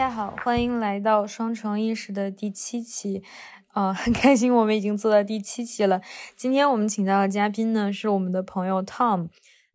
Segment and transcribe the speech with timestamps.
[0.00, 3.22] 大家好，欢迎来到双重意识的第七期。
[3.74, 6.00] 呃，很开心我们已经做到第七期了。
[6.34, 9.28] 今天我们请到的嘉宾呢是我们的朋友 Tom。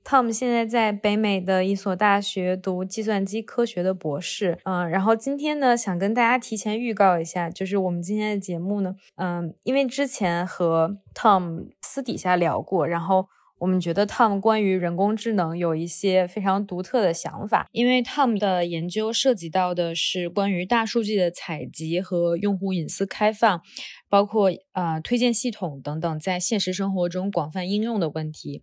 [0.04, 4.58] Tom 现在在北美的一所大学读计算机科学的博士。
[4.64, 13.28] 嗯，然后今天呢想跟大家提前预告一下，就是我们今天的节目呢，嗯，因为之前和 Tom 私底下聊过，然后。
[13.58, 23.62] 我们觉得 Tom 关于人工智能有一些非常独特的想法，因为 Tom 的研究涉及到的是关于大数据的采集和用户隐私开放，
[24.10, 28.62] 包括啊推荐系统等等，在现实生活中广泛应用的问题。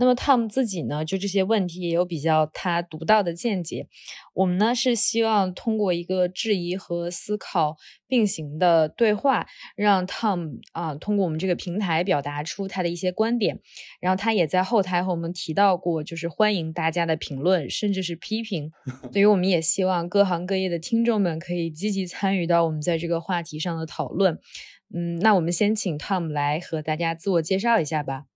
[0.00, 3.88] 那么 Tom 自己呢，就这些问题也有比较他独到的见解。
[4.32, 13.58] 我们呢是希望通过一个质疑和思考并行的对话，让 Tom 啊通过我们这个平台表达出他的一些观点。
[14.00, 18.70] 然后他也在后台和我们提到过，就是欢迎大家的评论，甚至是批评。
[19.12, 24.38] 所以我们也希望各行各业的听众们可以积极参与到我们在这个话题上的讨论。
[24.94, 28.27] 嗯，那我们先请 Tom 来和大家自我介绍一下吧。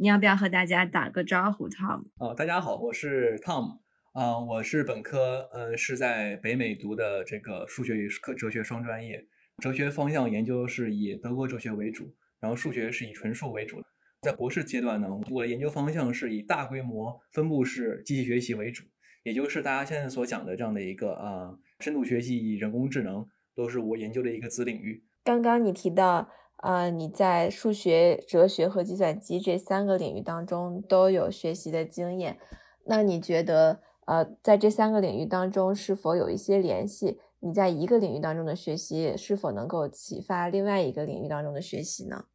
[0.00, 2.04] 你要不要和大家打个招呼，Tom？
[2.18, 3.80] 呃，大家好，我是 Tom，
[4.14, 9.22] 啊，我是本科，呃，是在北美读的这个数学与科哲学双专业，
[9.58, 13.82] 哲学方向研究是以德国哲学为主，然后数学是以纯数为主。
[14.22, 18.82] 在博士阶段呢，我的研究方向是以大规模分布式机器学习为主，
[19.22, 25.04] 也就是大家现在所讲的这样的一个啊，深度学习与人工智能都是我研究的一个子领域。
[25.22, 26.30] 刚刚你提到。
[26.60, 32.38] 啊，你在数学、哲学和计算机这三个领域当中都有学习的经验，
[32.84, 37.18] 那你觉得，呃，在这三个领域当中是否有一些联系？
[37.40, 42.26] 你在一个领域当中的学习是否能够启发另外一个领域当中的学习呢？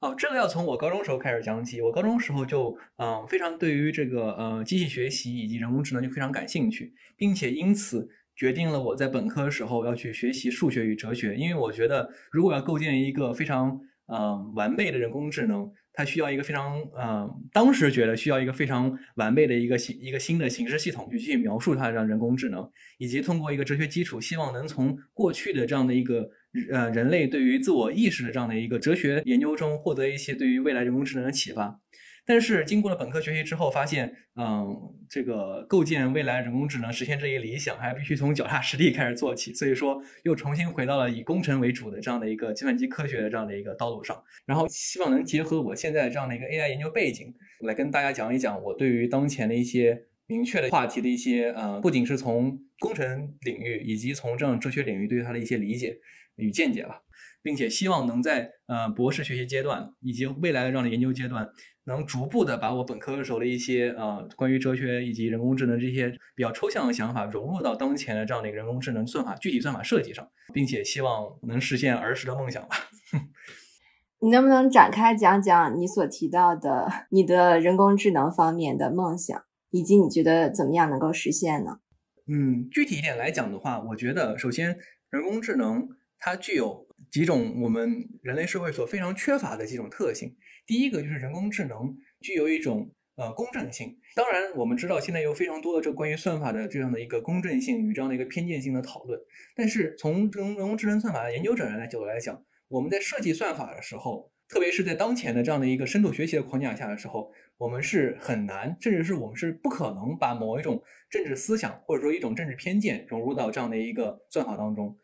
[0.00, 1.82] 哦，这个要从我高中时候开始讲起。
[1.82, 8.08] 我高中时候就，嗯，非常对于这个，呃，机器学习以及人工智能就非常感兴趣，并且因此。
[8.36, 26.28] 决定了我在本科时候要去学习数学与哲学，因为我觉得如果要构建一个非常呃完备的人工智能，它需要一个非常呃，当时觉得需要一个非常完备的一个新一个新的形式系统去去描述它这样人工智能，以及通过一个哲学基础，希望能从过去的这样的一个
[26.70, 31.80] 呃人类对于自我意识的这样的一个哲学研究中获得一些对于未来人工智能的启发。
[32.26, 34.76] 但是经过了本科学习之后，发现，嗯，
[35.08, 39.54] 这个构建未来人工智能、实现这一理想，还必须从脚踏实地开始做起。
[39.54, 44.20] 所以说，又重新回到了以工程为主的这样的一个计算机科学的这样的一个道路上。
[44.44, 55.96] 然后，希望能结合我现在这样的一个 AI 研究背景，来跟大家讲一讲我对于当前的一些明确的话题的一些，呃，不仅是从工程领域，以及从这样哲学领域对于它的一些理解
[56.34, 57.02] 与见解吧，
[57.40, 61.48] 并且希望能在呃博士学习阶段以及未来的这样的研究阶段。
[61.86, 72.76] 能逐步的把我本科的时候的一些呃关于哲学以及人工智能这些比较抽象的想法融入到当前的这样的一个人工智能算法具体算法设计上，并且希望能实现儿时的梦想吧。
[74.20, 81.80] 你能不能展开讲讲你所提到的你的人工智能方面的梦想，以及你觉得怎么样能够实现呢？
[82.26, 84.78] 嗯，具体一点来讲的话，我觉得首先
[85.10, 85.88] 人工智能
[86.18, 90.36] 它具有几种我们人类社会所非常缺乏的几种特性。
[90.66, 93.96] 第一个就是人工智能具有一种呃公正性。
[94.14, 99.20] 当然，我们知道现在有非常多的这关于算法的这样的一个公正性与这样的一个偏见性的讨论。
[99.54, 114.98] 但是从人工智能算法的研究者来角度来讲，我们在设计算法的时候，特别是在当前的这样的一个深度学习的框架下的时候，我们是很难，甚至是我们是不可能把某一种政治思想或者说一种政治偏见融入到这样的一个算法当中。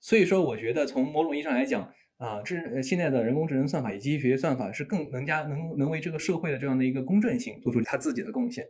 [0.00, 1.92] 所以说，我觉得从某种意义上来讲。
[2.18, 8.66] 啊，这现在的人工智能算法以及学习算法是更能加能能为这个社会的这样的一个公正性做出它自己的贡献，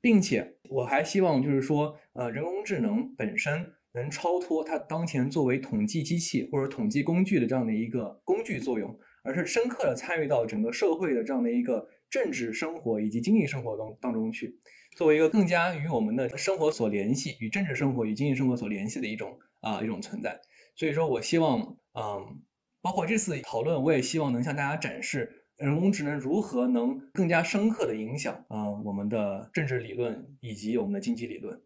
[0.00, 14.58] 并且我还希望就是说，呃，人工智能本身能超脱它当前作为统计机器或者统计工具的这样的一个工具作用，而是深刻的参与到整个社会的这样的一个政治生活以及经济生活当当中去，
[14.96, 20.40] 作为一个更加与我们的生活所联系、与政治生活与经济生活所联系的一种啊一种存在。
[20.78, 22.40] 所以说我希望，嗯。
[22.80, 31.60] 包括这次讨论，我也希望能向大家展示人工智能如何能更加深刻的影响嗯我们的政治理论以及我们的经济理论。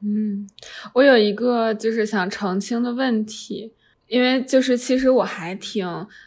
[0.00, 0.46] 嗯，
[0.92, 3.72] 我有一个就是想澄清的问题，
[4.08, 5.86] 因为就是其实我还挺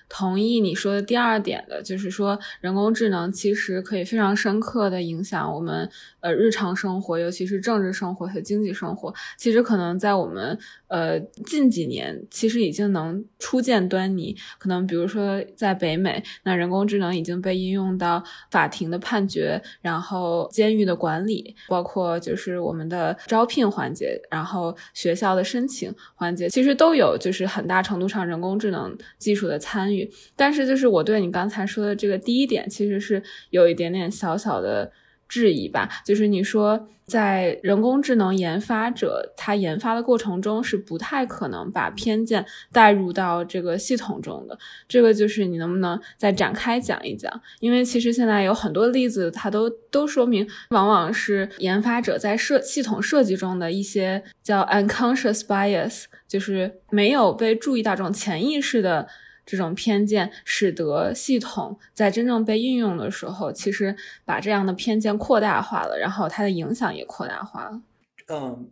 [0.10, 5.90] 同意你说的第二点的，就是说人工智能其实可以非常深刻的影响我们
[6.20, 9.14] 呃日常生活，尤其是政治生活和经济生活。
[9.38, 14.36] 其实可能在我们呃近几年，其实已经能初见端倪。
[14.58, 18.22] 可能比如说在北美，那人工智能已经被应用到
[18.52, 27.70] 法庭的判决，然后监狱的管理，包括就是我们的招聘环节，然后学校的申请环节，其实都有就是很。
[27.70, 29.99] 大程度上人工智能技术的参与，
[30.36, 34.92] 但是就是我对你刚才说的这个第一点，其实是有一点点小小的
[35.28, 35.90] 质疑吧。
[36.06, 44.56] 就是你说在人工智能研发者他研发的过程中是不太可能把偏见带入到这个系统中的，
[44.88, 47.42] 这个就是你能不能再展开讲一讲？
[47.60, 56.04] 因为其实现在有很多例子，它都都说明，往往是研发者在设系统设计中的一些叫 unconscious bias。
[56.28, 59.08] 就是没有被注意到这种潜意识的
[59.50, 67.82] 这种偏见，使得系统在真正被运用的时候，其实把这样的偏见扩大化了，然后它的影响也扩大化了。
[68.28, 68.70] 嗯，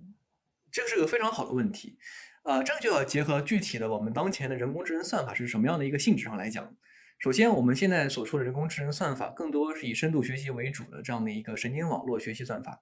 [0.72, 1.98] 这个是个非常好的问题。
[2.44, 6.72] 呃，这个就要结合具体的我们当前的人工智能算法是什么样的一个性质上来讲。
[7.18, 12.80] 首先，我们现在所说的人工智能算法，更多是以深度学习为主的这样的一个神经网络学习算法。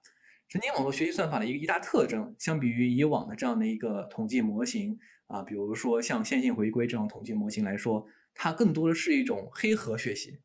[0.48, 10.40] 神经网络学习算法的一个一大特征，相比于以往的这样的一个统计模型啊，比如说像线性回归这种统计模型来说，它更多的是一种黑盒学习。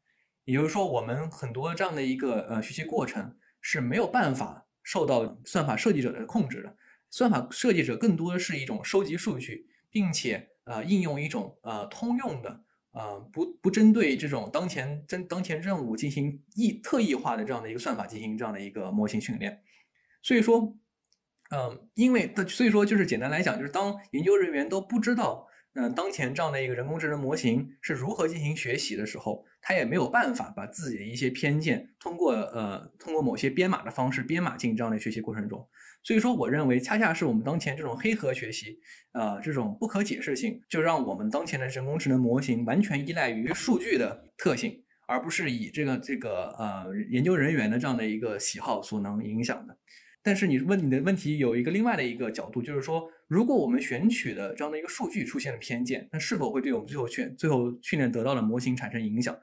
[0.46, 6.76] 也就是说，我们很多这样的一个呃学习过程是没有办法受到算法设计者的控制的。
[7.12, 19.62] 算法设计者更多的是一种收集数据，并且呃应用一种呃通用的呃不不针对这种当前真当前任务进行异特异化的这样的一个算法进行这样的一个模型训练。
[20.24, 20.76] 所以说，
[21.52, 35.68] 嗯，因为的，所以说就是简单来讲，就是当研究人员都不知道，嗯，当前这样的一个人工智能模型是如何进行学习的时候，他也没有办法把自己的一些偏见通过呃通过某些编码的方式编码进这样的学习过程中。
[36.04, 38.80] 所以说，我认为恰恰是我们当前这种黑盒学习，
[39.12, 49.78] 呃，这种不可解释性，就让我们当前的人工智能模型完全依赖于数据的特性，而不是以这个这个呃研究人员的这样的一个喜好所能影响的。
[50.24, 59.36] 但是你问你的问题有一个另外的一个角度，就是说，如果我们选取的这样的一个数据出现了偏见，那是否会对我们最后训最后训练得到的模型产生影响？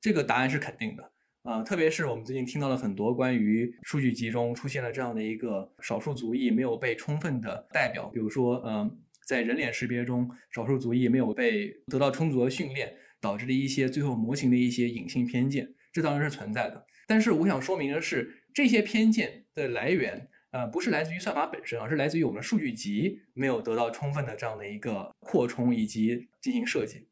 [0.00, 1.12] 这个答案是肯定的。
[1.42, 16.84] 啊，特别是我们最近听到了很多关于数据集中出现了这样的一个少数族裔没有被充分的代表，比如说，嗯，在人脸识别中，少数族裔没有被得到充足的训练，导致的一些最后模型的一些隐性偏见，这当然是存在的。
[17.06, 18.35] 但是我想说明的是。
[18.56, 27.06] 这些偏见的来源，呃，不是来自于算法本身，而是来自于我们数据集没有得到充分的这样的一个扩充以及进行设计。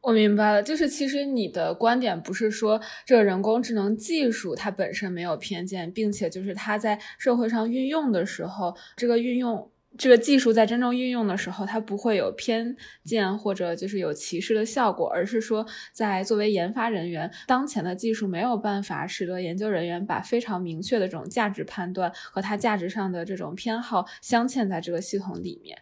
[0.00, 9.70] 我明白了，就是其实你的观点不是说这个人工智能技术它本身没有偏见，并且就是它在社会上运用的时候，这个运用。
[9.96, 25.78] 这个技术在真正运用的时候，它不会有偏见或者就是有歧视的效果，而是说，在作为研发人员，当前的技术没有办法使得研究人员把非常明确的这种价值判断和它价值上的这种偏好镶嵌在这个系统里面。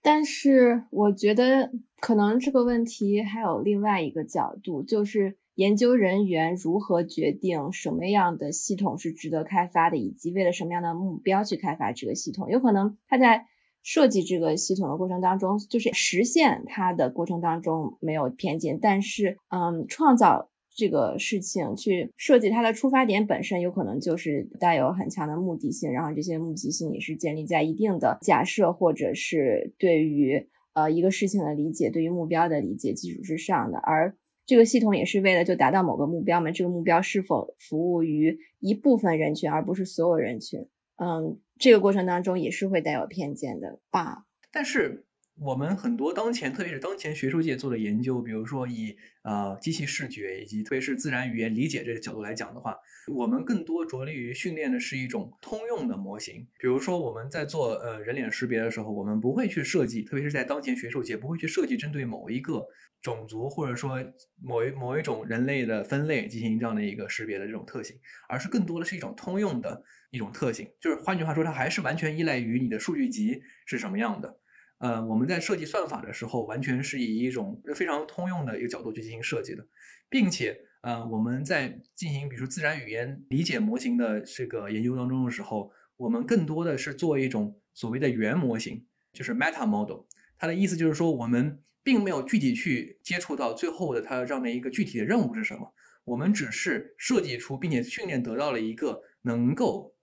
[0.00, 1.70] 但是，我觉得
[2.00, 5.36] 可能这个问题还有另外一个角度，就是。
[5.56, 12.50] 研究人员如何决定什么样的系统是值得开发的，以及为了什么样的目标去开发这个系统？
[12.50, 13.46] 有可能他在
[13.82, 34.16] 设计这个系统的过程当中，就是实现它的过程当中没有偏见，但是，嗯，创造这个事情去设计它的出发点本身，有可能就是带有很强的目的性，然后这些目的性也是建立在一定的假设或者是对于呃一个事情的理解、对于目标的理解基础之上的，而。
[34.46, 36.50] 这个系统也是为了就达到某个目标嘛？
[36.50, 40.66] 这个目标是否服务于一部分人群，而不是所有人群？
[40.96, 44.26] 嗯，这个过程当中也是会带有偏见的吧？
[44.50, 45.04] 但是。
[45.36, 52.76] 我们很多当前，特别是当前学术界做的研究，比如说以呃机器视觉以及特别是自然语言理解这个角度来讲的话，
[53.12, 56.46] 我们更多着力于训练的是一种通用的模型。
[56.56, 62.64] 比如说我们在做呃人脸识别的时候，我们不会去设计，特别是在当前学术界不会去设计针对某一个
[63.02, 63.98] 种族或者说
[64.40, 67.96] 某一某一种人类的分类进行这样的一个识别的这种特性，
[68.28, 70.70] 而是更多的是一种通用的一种特性。
[70.80, 74.38] 就是换句话说，它还是完全依赖于你的数据集是什么样的。
[74.84, 79.66] 呃，我们在设计算法的时候，完全是以一种非常通用的一个角度去进行设计的，
[80.10, 90.04] 并且，呃，我们在进行比如说自然语言理解模型的这个研究当中的时候，我们更多的是做一种所谓的原模型，就是 meta model。
[90.36, 95.72] 它的意思就是说，我们并没有具体去接触到最后的它这样的一个具体的任务是什么，
[96.04, 99.94] 我们只是设计出并且训练得到了一个能够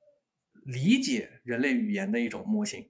[0.65, 2.89] 理解人类语言的一种模型。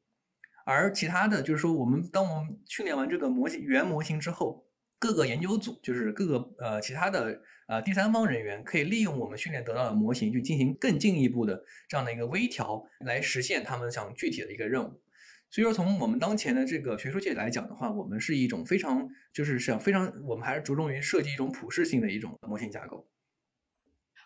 [0.65, 4.65] 而其他的就是说，我们当我们训练完这个模型原模型之后，
[4.99, 15.01] 各个研究组就是各个呃其他的呃第三方人员可以利用我们训练得到的模型去进行更进一步的这样的一个微调，来实现他们想具体的一个任务。
[15.49, 23.07] 所以说，从我们当前的这个学术界来讲的话，我们是一种非常就是想非常我们还是着重于设计一种普适性的一种模型架构。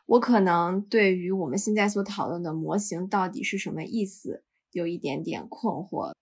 [0.05, 6.13] 我可能对于我们现在所讨论的模型到底是什么意思有一点点困惑。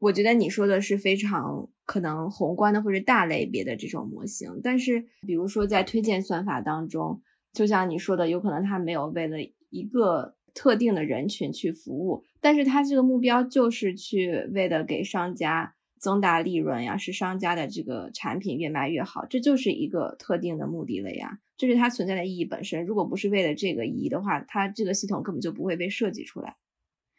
[0.00, 7.20] 我觉得你说的是非常可能宏观的或者大类别的这种模型，但是比如说在推荐算法当中，
[7.52, 9.36] 就像你说的，有可能它没有为了
[9.68, 22.86] 一个特定的人群去服务，但是它这个目标就是去为了给商家增大利润呀，使商家的这个产品越卖越好，这就是一个特定的目的了呀，这是它存在的意义本身。
[22.86, 26.56] 如果不是为了这个意义的话，它这个系统根本就不会被设计出来。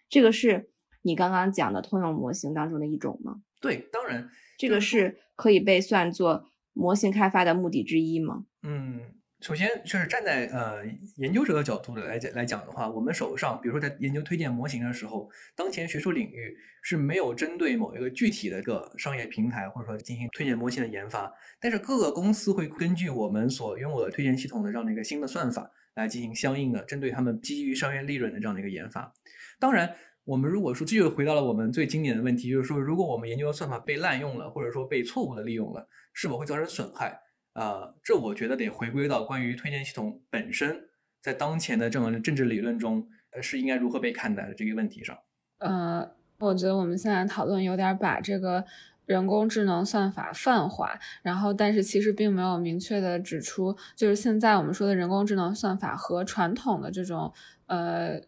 [0.10, 0.71] 这个是。
[1.04, 3.42] 你刚刚讲的通用模型当中的一种吗？
[3.60, 8.46] 对，当然，这个是可以被算作模型开发的目的之一吗？
[8.64, 9.02] 嗯，
[9.40, 10.86] 首先就是站在呃
[11.18, 29.14] 研究者的角度来讲来讲的话，我们手上，比如说在研究推荐模型的时候，当前学术领域是没有针对某一个具体的一个商业平台或者说进行推荐模型的研发，但是各个公司会根据我们所拥有的推荐系统的这样的一个新的算法来进行相应的针对他们基于商业利润的这样的一个研发，
[29.60, 29.96] 当然。
[30.24, 37.20] 我们如果说这就回到了我们最经典的问题，就是说，如果我们研究的算法被滥用了，或者说被错误的利用了，是否会造成损害？
[37.54, 40.90] 啊，这我觉得得回归到关于推荐系统本身，
[41.22, 45.18] 在当前的这种政治理论中，呃，是应该如何被看待的这个问题上。
[45.58, 48.64] 呃，我觉得我们现在讨论有点把这个
[49.06, 57.34] 人工智能算法泛化，然后但是其实并没有明确的指出，就是现在我们说的人工智能算法和传统的这种
[57.66, 58.22] 呃。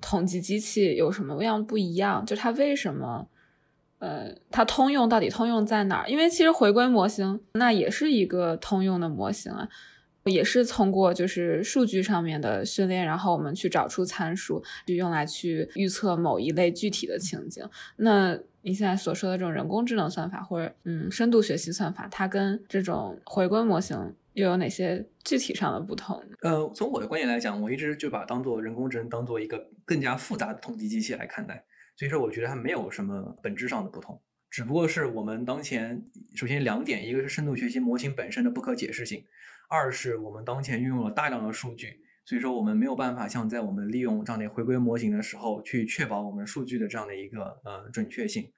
[0.00, 2.24] 统计机器有什么样不一样？
[2.26, 3.28] 就它为什么，
[3.98, 6.08] 呃，它通用到底通用在哪儿？
[6.08, 9.68] 因为其实回归模型那也是一个通用的模型啊，
[10.24, 17.64] 也是通过就是数据上面的训练，然后我们去找出参数，就用来去预测某一类具体的情景。
[17.96, 24.14] 那你现在所说的这种人工智能算法或者嗯深度学习算法，它跟这种回归模型。
[24.34, 26.22] 又有哪些具体上的不同？
[26.42, 31.64] 呃，从我的观点来讲，我一直就把当做人工智能当做一个更加复杂的统计机器来看待，
[31.96, 36.02] 所以说我觉得它没有什么本质上的不同，只不过是我们当前
[36.34, 39.24] 首先两点，一个是深度学习模型本身的不可解释性，
[39.68, 48.52] 二是我们当前运用了大量的数据，所以说我们没有办法像在我们利用这样的回归模型的时候去确保我们数据的这样的一个呃准确性，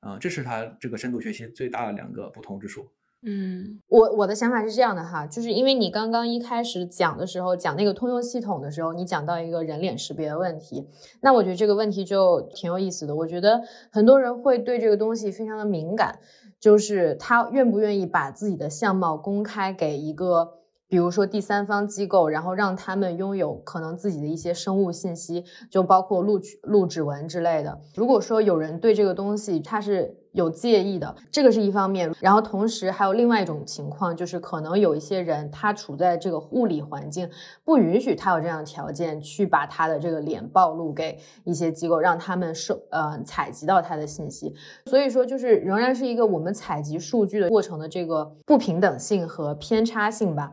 [0.00, 2.90] 啊，这是它这个深度学习最大的两个不同之处。
[3.26, 10.86] 嗯，我我的想法是这样的哈，就是因为你刚刚一开始讲的时候，讲那个通用系统的时候，你讲到一个人脸识别的问题，
[11.20, 13.16] 那我觉得这个问题就挺有意思的。
[13.16, 16.18] 我觉得很多人会对这个东西非常的敏感，
[16.60, 20.63] 就是他愿不愿意把自己的相貌公开给一个。
[20.88, 27.80] 比如说第三方机构，然后让他们拥有可能自己的一些生物信息，就包括录取、录指纹之类的。
[27.96, 32.12] 如果说有人对这个东西他是有介意的，这个是一方面。
[32.20, 37.28] 然后同时还有另外一种情况，就是可能有一些人他处在这个物理环境
[37.64, 44.54] 不允许他有这样的条件去把他的这个脸暴露给一些机构，让他们收呃采集到他的信息。
[44.86, 50.52] 所以说，就是仍然是一个我们采集数据的过程的这个不平等性和偏差性吧。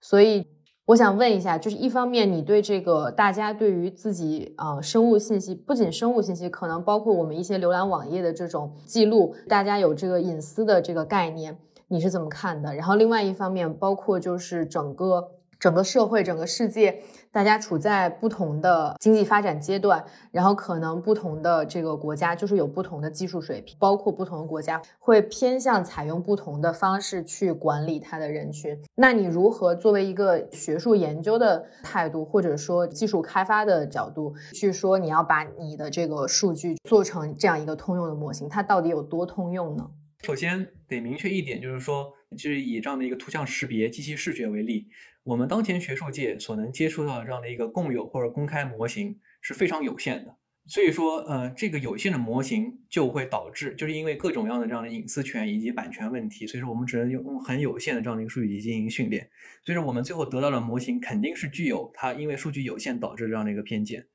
[0.00, 0.46] 所以
[0.86, 12.72] 我想问一下，就是一方面，你对这个大家对于自己啊生物信息，不仅生物信息，可能包括我们一些浏览网页的这种记录，大家有这个隐私的这个概念，你是怎么看的？
[12.74, 17.02] 然后另外一方面，包括就是整个整个社会、整个世界。
[17.32, 28.74] 大家处在不同的经济发展阶段，然后可能不同的这个国家就是有不同的技术水平，包括不同的国家会偏向采用不同的方式去管理它的人群。
[28.94, 39.86] 那你如何作为一个学术研究的态度，或者说技术开发的角度去说你要把你的这个数据做成这样一个通用的模型，它到底有多通用呢？
[40.22, 44.88] 首先得明确一点，就是说，就是以这样的一个图像识别、机器视觉为例。
[45.26, 59.28] 我们当前学术界所能接触到的这样的一个共有或者公开模型是非常有限的，所以说，呃，这个有限的模型就会导致，就是因为各种各样的这样的隐私权以及版权问题，所以说我们只能用很有限的这样的一个数据集进行训练，
[59.64, 64.06] 所以说我们最后得到的模型肯定是具有它因为数据有限导致这样的一个偏见，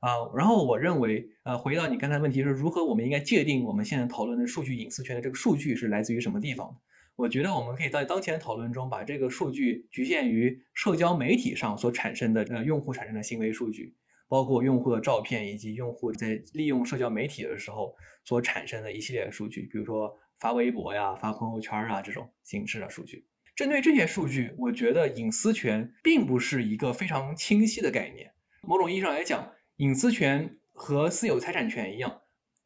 [0.00, 0.10] 啊。
[0.36, 6.76] 然后我认为，呃，回到你刚才问题是如何我们应该界定我们现在讨论的数据隐私权的这个数据是来自于什么地方？
[7.18, 13.92] 我觉得我们可以在当前讨论中把这个数据局限于社交媒体上所产生的呃用户产生的行为数据，
[14.28, 17.92] 包括用户的照片以及用户在利用社交媒体的时候
[18.24, 23.26] 所产生的一系列数据，比如说发微博呀、发朋友圈啊这种形式的数据。
[23.56, 28.30] 针对这些数据，我觉得隐私权并不是一个非常清晰的概念。
[28.62, 32.20] 某种意义上来讲，隐私权和私有财产权一样，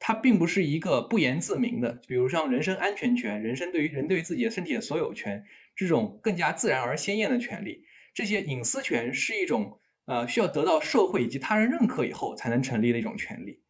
[0.05, 1.93] 它并不是一个不言自明的。
[2.09, 5.45] 比如像人身安全权、人身对于人对于自己的身体的所有权
[5.77, 13.61] 这种更加自然而鲜艳的权利，这些隐私权是一种呃需要得到社会以及他人认可以后才能成立的一种权利。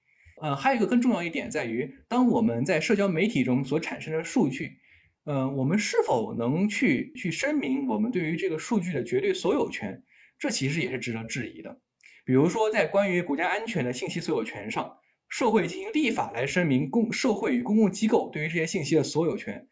[0.41, 4.79] 呃，还有一个更重要一点在于，当我们在社交媒体中所产生的数据。
[5.25, 10.03] 嗯，我们是否能去去声明我们对于这个数据的绝对所有权？
[10.37, 11.79] 这其实也是值得质疑的。
[12.25, 14.97] 比如说，在关于国家安全的信息所有权上，
[15.33, 19.67] 社会进行立法来声明公社会与公共机构对于这些信息的所有权。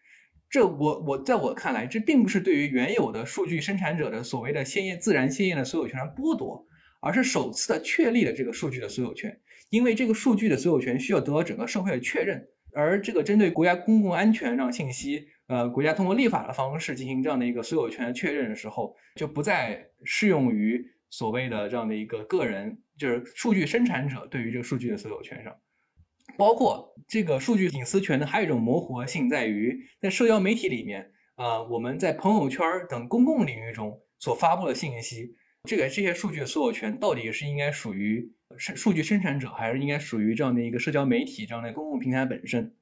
[0.49, 6.67] 这我我在我看来，这并不是对于原有的数据生产者的所谓的鲜艳自然鲜艳的所有权的剥夺，
[7.03, 9.39] 而是首次的确立了这个数据的所有权。
[9.69, 15.29] 因为这个数据的所有权需要得到整个社会的确认，而这个针对国家公共安全让信息。
[15.49, 25.57] 呃，国家通过立法的方式进行这样的一个所有权确认的时候，就不再适用于所谓的这样的一个个人，就是数据生产者对于这个数据的所有权上。
[26.37, 42.77] 包括这个数据隐私权呢，还有一种模糊性在于，在社交媒体里面，啊，我们在朋友圈等公共领域中所发布的信息，这个这些数据的所有权到底是应该属于生数据生产者，还是应该属于这样的一个社交媒体这样的公共平台本身？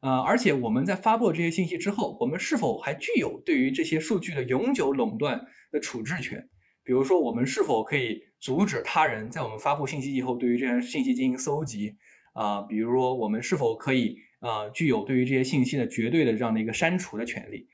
[0.00, 6.48] 呃，而且我们在发布这些信息之后，我们是否还具有对于这些数据的永久垄断的处置权？
[6.86, 11.96] 比如说，我们是否可以阻止他人在我们发布信息以后，对于这些信息进行搜集？
[12.32, 17.66] 啊，比如说，我们是否可以啊，具有对于这些信息的绝对的这样的一个删除的权利？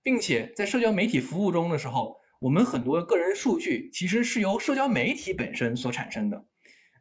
[0.00, 6.44] 并且在社交媒体服务中的时候，我们很多个人数据其实是由社交媒体本身所产生的。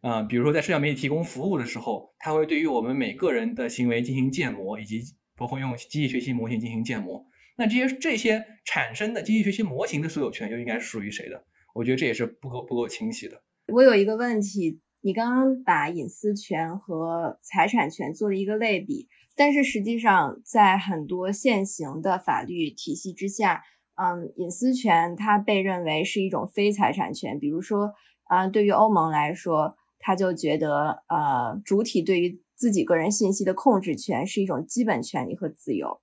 [0.02, 5.04] 啊，比如说在社交媒体提供服务的时候，它会对于我们每个人的行为进行建模，以及
[5.38, 7.24] 包括用机器学习模型进行建模。
[7.56, 11.46] 那这些这些产生的机器学习模型的所有权又应该是属于谁的？
[11.74, 13.42] 我觉得这也是不够不够清晰的。
[13.68, 23.64] 我有一个问题，你刚刚把隐私权和财产权做了一个类比，但是实际上在很多现行的法律体系之下，
[23.96, 27.40] 嗯，隐私权它被认为是一种非财产权。
[27.40, 29.76] 比如说，啊，对于欧盟来说。
[30.04, 36.02] 他就觉得，呃，主体对于自己个人信息的控制权是一种基本权利和自由。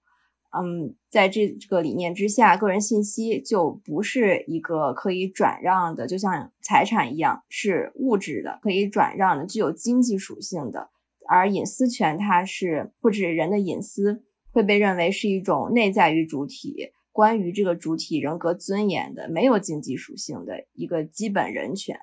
[0.50, 10.90] 嗯，在这这个理念之下，个人信息就不是一个可以转让的，就像财产一样是物质的，可以转让的，具有经济属性的。
[11.28, 21.98] 而隐私权，它是或者人的隐私会被认为是一种内在于主体，关于这个主体人格尊严的，没有经济属性的一个基本人权。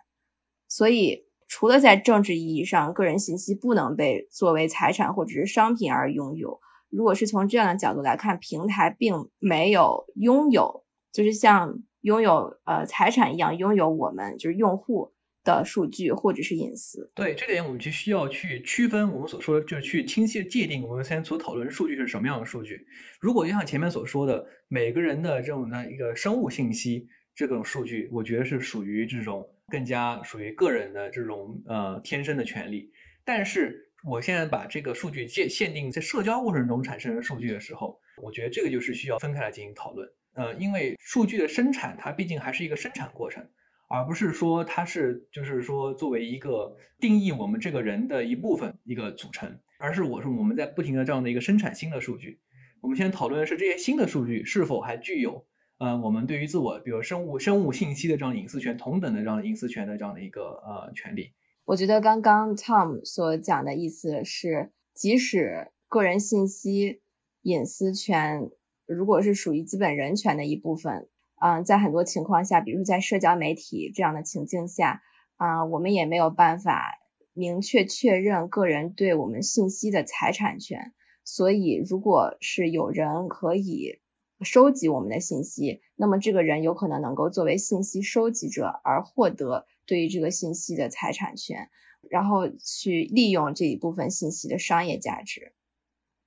[0.67, 1.25] 所以。
[1.47, 6.59] 除了在政治意义上，个人信息不能被作为财产或者是商品而拥有。
[6.95, 15.11] 如果是从这样的角度来看，平台并没有拥有，就是像拥有呃财产一样拥有我们就是用户
[15.43, 17.11] 的数据或者是隐私。
[17.13, 22.85] 对这点，我们就需要去区分我们所说的，就是去清晰的界定我们现在所讨论的数据是什么样的数据。
[23.19, 29.47] 如果就像前面所说的，每个人的这种的一个生物信息这种数据，我觉得是属于这种。
[29.67, 32.91] 更加属于个人的这种呃天生的权利，
[33.25, 40.07] 但是我现在把这个数据限限定在社交过程中产生的数据的时候，我觉得这个就是需要分开来进行讨论。
[40.35, 43.43] 呃，因为数据的生产它毕竟还是一个生产过程，
[43.89, 52.39] 而不是说它是就是说作为一个定义我们这个人的一部分一个组成，而是我说我们在不停的这样的一个生产新的数据。
[52.81, 55.43] 我们现在讨论的是这些新的数据是否还具有。
[55.79, 61.33] 呃，我们对于自我，比如生物生物信息的这样隐私权，同等的这样隐私权的这样的一个呃权利。
[61.65, 67.01] 我觉得刚刚 Tom 所讲的意思是，即使个人信息
[67.41, 68.49] 隐私权
[68.85, 71.09] 如果是属于基本人权的一部分，
[71.41, 75.01] 嗯，在很多情况下，比如在社交媒体这样的情境下，
[75.37, 76.99] 啊，我们也没有办法
[77.33, 80.93] 明确确认个人对我们信息的财产权。
[81.23, 83.99] 所以，如果是有人可以。
[84.41, 91.69] 收集我们的信息，那么这个人有可能能够作为信息收集者而获得对于这个信息的财产权，
[92.09, 95.53] 然后去利用这一部分信息的商业价值，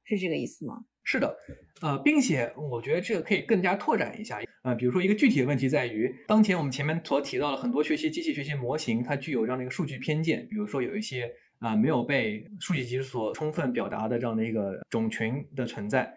[0.05, 0.85] 是这个意思吗？
[1.03, 1.38] 是的，
[1.81, 16.14] 呃，并且我觉得这个可以更加拓展一下，呃，比如说一个具体的问题在于，当前我们前面所提到了很多学习机器学习模型，它具有这样的一个数据偏见，比如说有一些啊没有被数据集所充分表达的这样的一个种群的存在。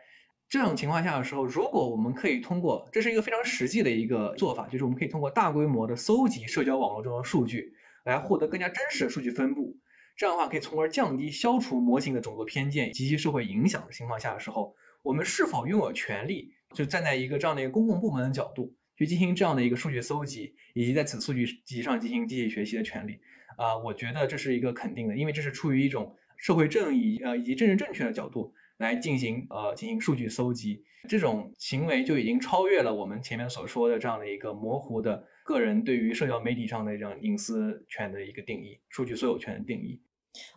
[0.52, 9.78] 这种情况下的时候，如果我们可以通过，这是一个非常实际的一个做法，就是我们可以通过大规模的搜集社交网络中的数据，来获得更加真实的数据分布。
[10.18, 23.18] 这样的话，可以从而降低、消除模型的种族偏见及其社会影响的情况下的时候，我们是否拥有权利，就站在一个这样的一个公共部门的角度，去进行这样的一个数据搜集，以及在此数据集上进行机器学习的权利？
[23.56, 28.54] 啊，我觉得这是一个肯定的，因为这是出于一种社会正义呃以及政治正确的角度。
[28.82, 40.02] 来进行呃进行数据搜集，这种行为就已经超越了我们前面所说的这样的一个模糊的个人对于社交媒体上的这样隐私权的一个定义，数据所有权的定义。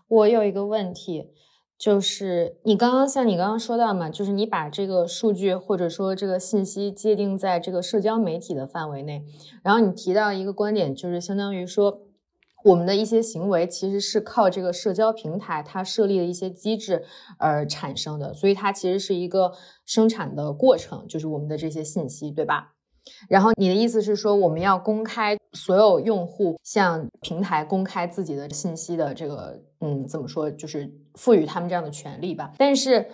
[0.09, 1.31] 我有一个问题，
[1.77, 9.25] 就是你刚刚像你刚刚说到嘛，就是你把这个数据或者说这个信息界定在这个社交媒体的范围内，
[9.63, 12.04] 然后你提到一个观点，就是相当于说。
[12.65, 17.05] 我们的一些行为其实是靠这个社交平台它设立的一些机制
[17.39, 19.53] 而产生的，所以它其实是一个
[19.87, 22.73] 生产的过程，就是我们的这些信息，对吧？
[23.29, 32.51] 然后你的意思是说，我们要公开所有用户向平台公开自己的信息的这个，嗯，怎么说，就是赋予他们这样的权利吧？
[32.57, 33.07] 但是，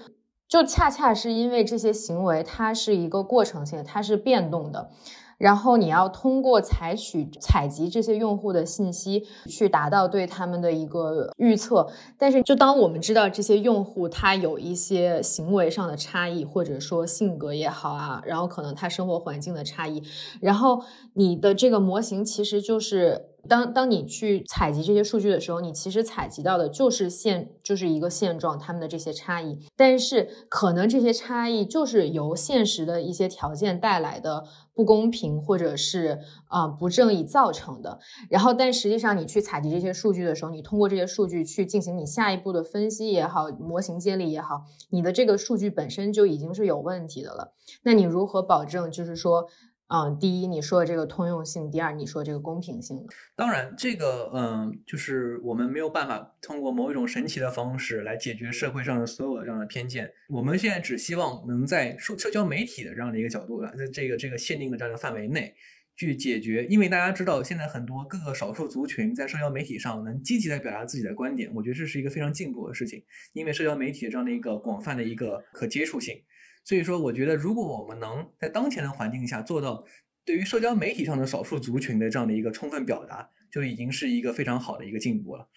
[0.50, 4.90] 就恰恰是因为这些行为它是一个过程性，它是变动的。
[5.38, 11.88] 然后你要通过采取采集这些用户的信息，去达到对他们的一个预测。
[12.18, 20.02] 但是，就当我们知道这些用户他有一些行为上的差异，或者说性格也好啊，然后可能他生活环境的差异，
[20.42, 20.82] 然后
[21.14, 29.58] 你的这个模型其实就是当当你去采集这些数据的时候，你其实采集到的就是现就是一个现状，他们的这些差异。
[29.76, 34.44] 但是可能这些差异就是由现实的一些条件带来的。
[34.72, 37.98] 不公平或者是啊不正义造成的，
[38.30, 47.52] 然后但实际上你去采集这些数据的时候，你通过这些数据去进行你下一步的分析也好，模型建立也好，你的这个数据本身就已经是有问题的了。
[47.82, 49.48] 那你如何保证就是说？
[49.92, 53.04] 嗯，第一，你说的这个通用性；第二，你说这个公平性。
[53.34, 60.08] 当然，这个嗯，就是我们没有办法通过某一种神奇的方式来解决社会上的所有的这样的偏见。
[60.28, 65.52] 我们现在只希望能在社社交媒体的这样的一个角度，在这个这个限定的这样的范围内
[65.96, 66.64] 去解决。
[66.66, 73.02] 因为大家知道，现在很多各个少数族群在社交媒体上能积极的表达自己的观点，我觉得这是一个非常进步的事情。
[73.32, 76.14] 因为社交媒体这样的一个广泛的一个可接触性。
[76.64, 79.84] 所以说，我觉得如果我们能在当前的环境下做到
[80.24, 85.48] 对于社交媒体上的少数族群的这样的一个充分表达，就已经是一个非常好的一个进步了。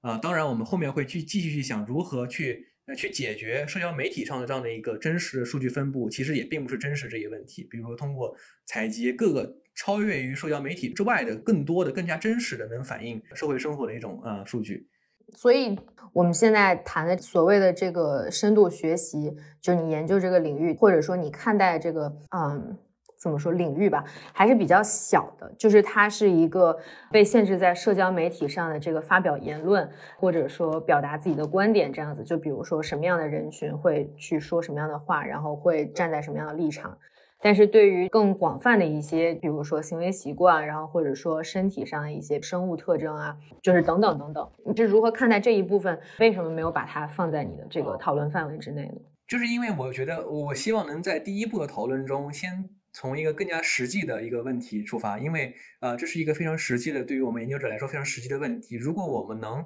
[0.00, 7.66] 啊，当然我们后面会去继续去想如何去呃去解决社交媒体上的这样的一个真实的数据分布，其实也并不是真实这一问题。
[7.70, 14.88] 比如说通过采集各个超越于社交媒体之外的更多的、更加真实的、能反映社会生活的一种呃数据。
[15.34, 15.76] 所以，
[16.12, 22.76] 我们现在谈的所谓的这个深度学习，就你研究这个领域，或者说你看待这个，嗯，
[23.18, 25.50] 怎么说领域吧，还是比较小的。
[25.58, 26.76] 就是它是一个
[27.10, 32.22] 被限制在社交媒体上的这个发表言论，或者说表达自己的观点这样子。
[32.22, 36.98] 就比如说什么样的人群会去说什么样的话，然后会站在什么样的立场。
[37.42, 45.98] 但是对于更广泛的一些，比如说行为习惯，然后或者说身体上的一些生物特征啊，就是等等等等，你是如何看待这一部分？
[46.20, 48.94] 为什么没有把它放在你的这个讨论范围之内呢？
[49.26, 58.76] 就是因为我觉得，我希望能在第一步的讨论中，先从一个更加实际的一个问题出发，因为呃，这是一个非常实际的，对于我们研究者来说非常实际的问题。
[58.76, 59.64] 如果我们能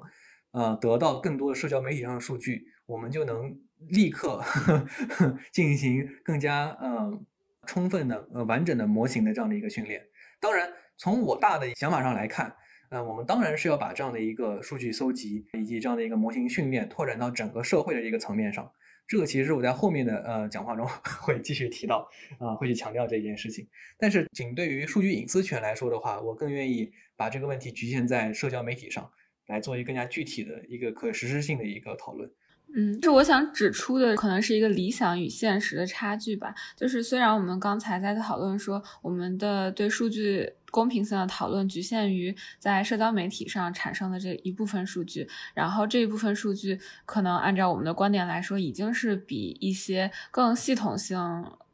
[0.51, 3.55] 呃得到更多的社交媒体上的数据，我们就能
[3.89, 4.41] 立刻
[5.53, 7.23] 进行更加嗯。
[7.67, 10.01] 充分的呃完整的模型的这样的一个训练，
[10.39, 12.55] 当然从我大的想法上来看，
[12.89, 18.71] 呃我们当然是要把这样的一个数据搜集以及这样的一个模型训练拓展到整个社会的一个层面上。
[19.07, 20.85] 这个其实我在后面的呃讲话中
[21.21, 23.65] 会继续提到啊，会去强调这件事情。
[23.97, 29.09] 但是仅对于数据隐私权来说的话，我更愿意把这个问题局限在社交媒体上
[29.45, 32.29] 来做一个更加具体的一个可实施性的一个讨论。
[32.75, 36.53] 嗯，是我想指出的，可能是一个理想与现实的差距吧。
[36.75, 51.17] 就是虽然我们刚才在讨论说，我们的对数据公平性的讨论局限于在社交媒体上产生的这一部分数据，然后这一部分数据可能按照我们的观点来说，已经是比一些更系统性。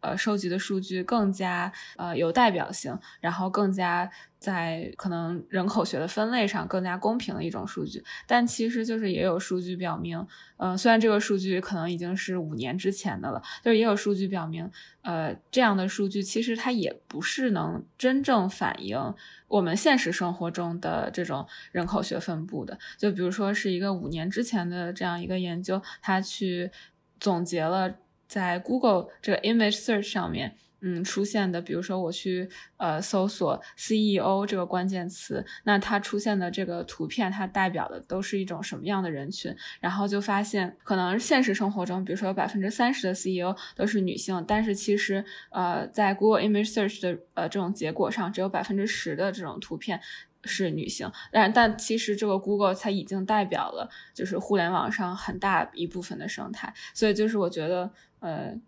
[0.03, 4.11] 呃收集的数据更加呃有代表性，然后更加。
[4.43, 14.69] 在可能人口学的分类上更加公平的一种数据，但其实就是也有数据表明，呃，虽然这个数据可能已经是五年之前的了，就是也有数据表明，
[15.01, 19.15] 呃，这样的数据其实它也不是能真正反映
[19.47, 22.77] 我们现实生活中的这种人口学分布的。
[22.97, 26.69] 就比如说是一个五年之前的这样一个研究，它去
[27.17, 27.89] 总结了
[28.33, 30.55] 在 Google 这个 Image Search 上面。
[30.85, 39.55] 嗯，出现的，比如说我去呃搜索 CEO 这个关键词，那它出现的这个图片，它代表的都是一种什么样的人群？
[39.79, 50.01] 然后就发现，可能现实生活中，比如说有百分之三十的 CEO 都是女性，但是其实呃在 Google Image Search 的呃这种结果上，只有百分之十的这种图片
[50.43, 51.09] 是女性。
[51.31, 57.89] 但但其实这个 Google 它已经代表了就是互联网上很大一部分的生态，所以就是我觉得
[58.23, 58.59] 呃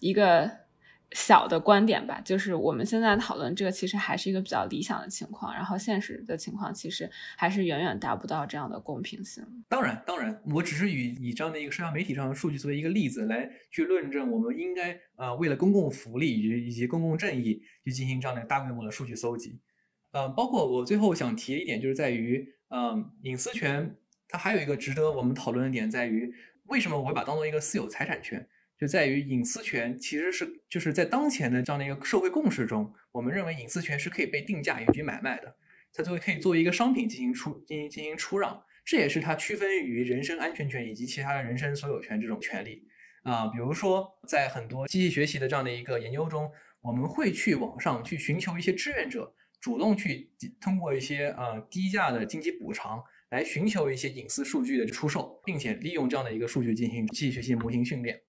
[0.00, 0.68] 一个。
[1.12, 9.42] 小的观点吧，就是我们现在讨论这个，其实还是一个比较理想的情况，然后现实的情况其实还是远远达不到这样的公平性。
[9.70, 19.58] 当然，当然，我只是以以这样的一个社交媒体上的数据作为一个例子来去论证，我们应该呃为了公共福利以及以及公共正义去进行这样的大规模的数据搜集。
[20.10, 23.96] 呃，包括我最后想提的一点，就是在于，嗯，隐私权
[24.28, 26.34] 它还有一个值得我们讨论的点，在于
[26.66, 28.46] 为什么我会把当做一个私有财产权。
[28.78, 35.56] 就在于隐私权其实是就是在当前的这样的一个社会共识中，我们认为隐私权是可以被定价以及买卖的，
[35.92, 42.86] 它作为可以作为一个商品进行出进行进行出让，这也是它区分于人身安全权以及其他的人身所有权这种权利
[43.24, 43.48] 啊。
[43.48, 46.48] 比如说，在很多机器学习的这样的一个研究中，
[46.80, 58.22] 我们会去网上去寻求一些志愿者，主动去通过一些呃低价的经济补偿来寻求一些隐私数据的出售，并且利用这样的一个数据进行机器学习模型训练。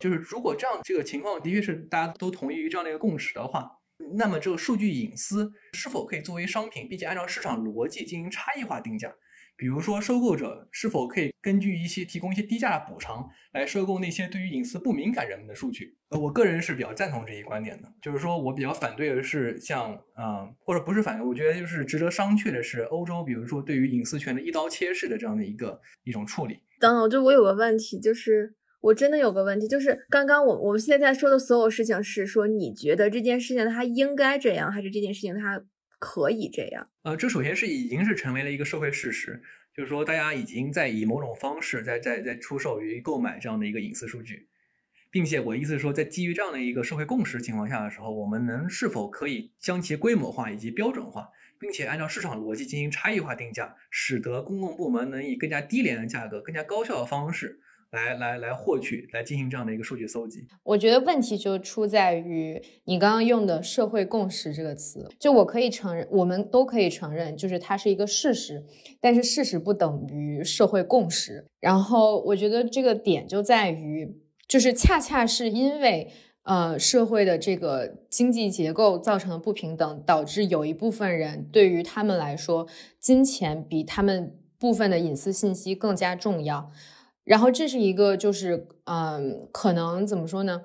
[0.00, 3.70] 就是如果这样这个情况的确是大家都同意于这样的一个共识的话，
[4.16, 9.12] 那么这个数据隐私是否可以作为商品，并且按照市场逻辑进行差异化定价？
[9.56, 15.94] 比如说，收购者是否可以根据一些提供一些低价的补偿来收购那些对于隐私不敏感人们的数据？
[16.08, 17.92] 呃，我个人是比较赞同这一观点的。
[18.00, 26.60] 就是说我比较反对的是像嗯，或者不是反对，我觉得就是值得商榷的是欧洲，比如说对于隐私权的一刀切式的这样的一个一种处理。
[26.80, 28.54] 等等，就我有个问题就是。
[28.80, 35.62] 我真的有个问题，就是刚刚我我们现在说的所有事情是说，你觉得这件事情它应该这样，还是这件事情它
[35.98, 36.88] 可以这样？
[37.02, 39.42] 呃，这首先是已经是成为了一个社会事实，
[39.76, 44.48] 就是说大家已经在以某种方式在在在出售与购买这样的一个隐私数据，
[45.10, 57.60] 并且我意思是说，在基于这样的一个社会共识情况下的时候，我们能是否可以将其规模化以及标准化，并且按照市场逻辑进行差异化定价，使得公共部门能以更加低廉的价格、更加高效的方式。
[57.90, 60.46] 来来来获取，来进行这样的一个数据搜集。
[60.62, 65.08] 我觉得问题就出在于你刚刚用的“社会共识”这个词。
[65.18, 68.64] 就我可以承认，我们都可以承认，就是它是一个事实，
[69.00, 71.44] 但是事实不等于社会共识。
[71.58, 76.12] 然后我觉得这个点就在于，就是恰恰是因为
[76.44, 82.68] 呃社会的这个经济结构造成的不平等，导致有一部分人对于他们来说，
[83.00, 86.70] 金钱比他们部分的隐私信息更加重要。
[87.24, 90.62] 然后这是一个，就是嗯，可能怎么说呢？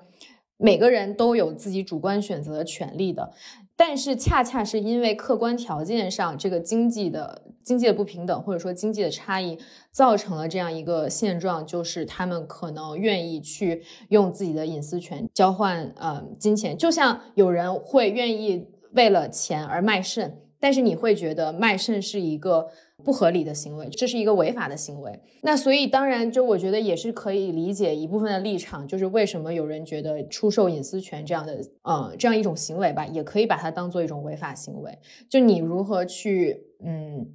[0.58, 3.30] 每个人都有自己主观选择的权利的，
[3.76, 9.58] 但是恰恰是因为客观条件上这个经济的经济的不平等，或者说经济的差异，
[9.90, 22.68] 造成了这样一个现状，就是他们可能愿意去用自己的隐私权交换呃金钱，就像有人会愿意为了钱而卖肾，但是你会觉得卖肾是一个。
[23.04, 25.20] 不合理的行为，这是一个违法的行为。
[25.42, 34.98] 那所以当然，就我觉得也是可以理解一部分的立场，就是为什么有人觉得出售隐私权这样的，呃，这样一种行为吧，也可以把它当做一种违法行为。
[35.28, 37.26] 就你如何去，嗯，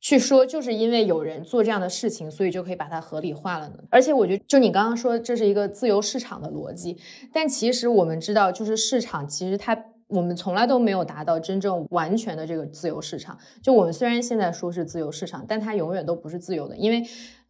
[0.00, 3.76] 去说，就是因为有人做这样的事情，所以就可以把它合理化了呢？
[3.90, 6.98] 而且我觉得，就你刚刚说，这是一个自由市场的逻辑，
[7.32, 9.84] 但其实我们知道，就是市场其实它。
[10.08, 13.36] 我们从来都没有达到真正完全的这个自由市场。
[13.62, 17.02] 就我们虽然现在说是自由市场，但它永远都不是自由的，因为，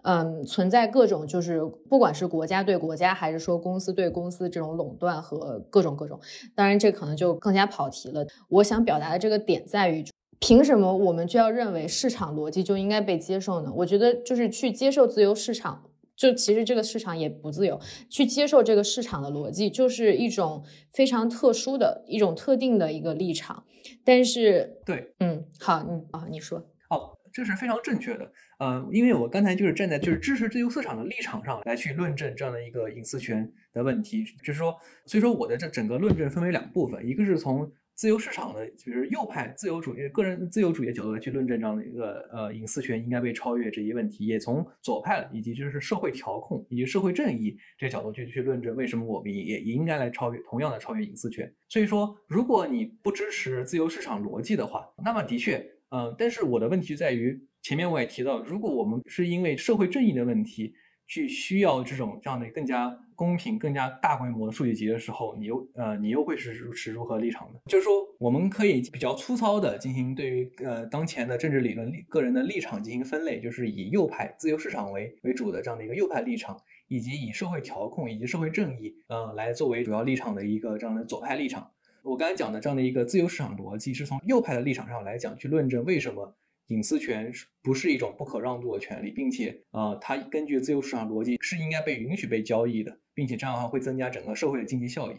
[0.03, 6.19] 嗯，存在各种就是不管是国家对国家，还是说公司对公司这种垄断和各种各种。
[6.55, 8.27] 当然，这可能就更加跑题了。
[8.49, 10.05] 我想表达的这个点在于，
[10.39, 13.73] 凭什么我们就要认为市场逻辑就应该被接受呢？
[13.77, 15.83] 我觉得就是去接受自由市场。
[16.17, 23.65] 就其实这个市场也不自由，去接受这个市场的逻辑，就是一种非常特殊的一种特定的一个立场。
[24.05, 26.59] 但是，对，嗯，好，你啊，你说，
[26.91, 28.33] 哦，这是非常正确的。
[28.59, 34.75] 呃，因为我刚才就是站在就是支持自由市场的立场上来去论证这样的一个隐私权的问题，就是说，
[35.05, 51.51] 所以说我的这整个论证分为两部分，一个是从自由市场的，就是右派自由主义、个人自由主义的角度来去论证这样的一个呃隐私权应该被超越这一问题，也从左派以及就是社会调控以及社会正义这个角度去去论证为什么我们也也应该来超越同样的超越隐私权。
[51.69, 55.57] 所以说，如果你不支持自由市场逻辑的话，那么的确，
[55.89, 60.75] 嗯，但是我的问题在于前面我也提到，如果我们是因为社会正义的问题。
[61.07, 67.61] 去需要这种这样的更加公平、更加大规模的数据集的时候，你又呃，你又会是持如何立场的？
[67.67, 81.71] 就是说，我们可以比较粗糙的进行对于呃当前的政治理论个人的立场进行分类，就是以右派自由市场为为主的这样的一个右派立场，以及以社会调控以及社会正义呃来作为主要立场的一个这样的左派立场。
[82.03, 86.37] 我刚才讲的这样的一个自由市场逻辑，是从右派的立场上来讲去论证为什么。
[86.69, 95.17] 隐私权不是一种不可让渡的权利，并且，呃，它根据自由市场逻辑是应该被允许被交易的，并且这样的话会增加整个社会的经济效益。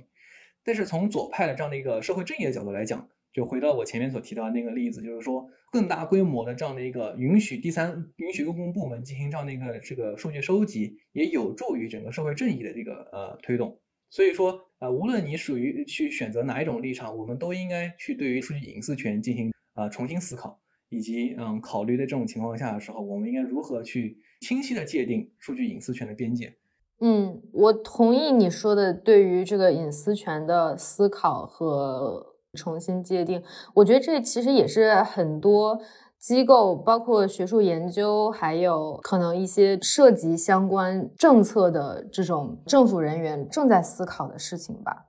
[0.64, 13.80] 但是从左派的这样的一个社会正义的角度来讲，就回到我前面所提到的那个例子，就是说更大规模的这样的一个允许第三允许公共部门进行这样的一个这个数据收集，也有助于整个社会正义的这个呃推动。
[14.10, 20.60] 所以说，呃，无论你属于去选择哪一种立场，我们都应该去对于数据隐私权进行啊重新思考。
[20.89, 26.56] 以及嗯，考虑在这种情况下的时候，我们应该如何去清晰的界定数据隐私权的边界？
[27.00, 33.43] 嗯，我同意你说的，对于这个隐私权的思考和重新界定，
[33.76, 35.80] 我觉得这其实也是很多
[36.17, 45.07] 机构，包括学术研究，还有可能一些涉及相关政策的这种政府人员正在思考的事情吧。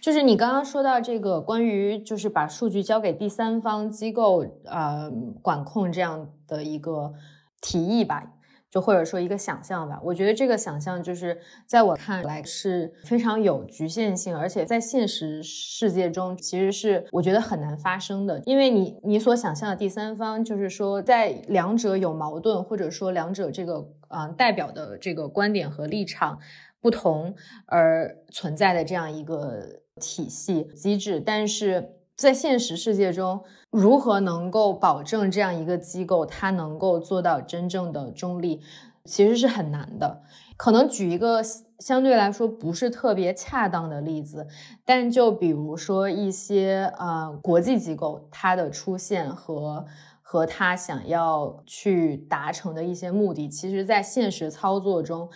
[0.00, 5.10] 就是你刚刚说到这个关于就是把数据交给第三方机构呃
[5.42, 7.12] 管控这样的一个
[7.60, 8.22] 提议吧，
[8.70, 26.38] 就或者说一个想象吧，我觉得这个想象就是在我看来是非常有局限性，而且在现实世界中其实是我觉得很难发生的，因为你你所想象的第三方就是说在两者有矛盾，或者说两者这个嗯代表的这个观点和立场。
[26.80, 27.34] 不同
[27.66, 38.60] 而存在的这样一个体系机制，但是在现实世界中，如何能够保证这样一个机构它能够做到真正的中立，
[39.04, 40.22] 其实是很难的。
[40.56, 41.42] 可能举一个
[41.78, 44.46] 相对来说不是特别恰当的例子，
[44.86, 49.84] 但就比如说一些呃国际机构，它的出现和
[50.28, 55.30] 和他想要去达成的一些目的，其实在现实操作中。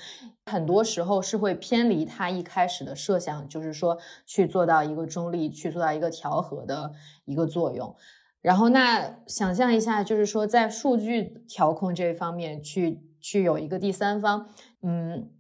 [0.47, 6.91] 很多时候是会偏离他一开始的设想，就是说去做到一个中立，去做到一个调和的
[7.25, 7.95] 一个作用。
[8.41, 14.49] 然后，那想象一下，就是说在数据调控这方面，去去有一个第三方，
[14.83, 15.31] 嗯，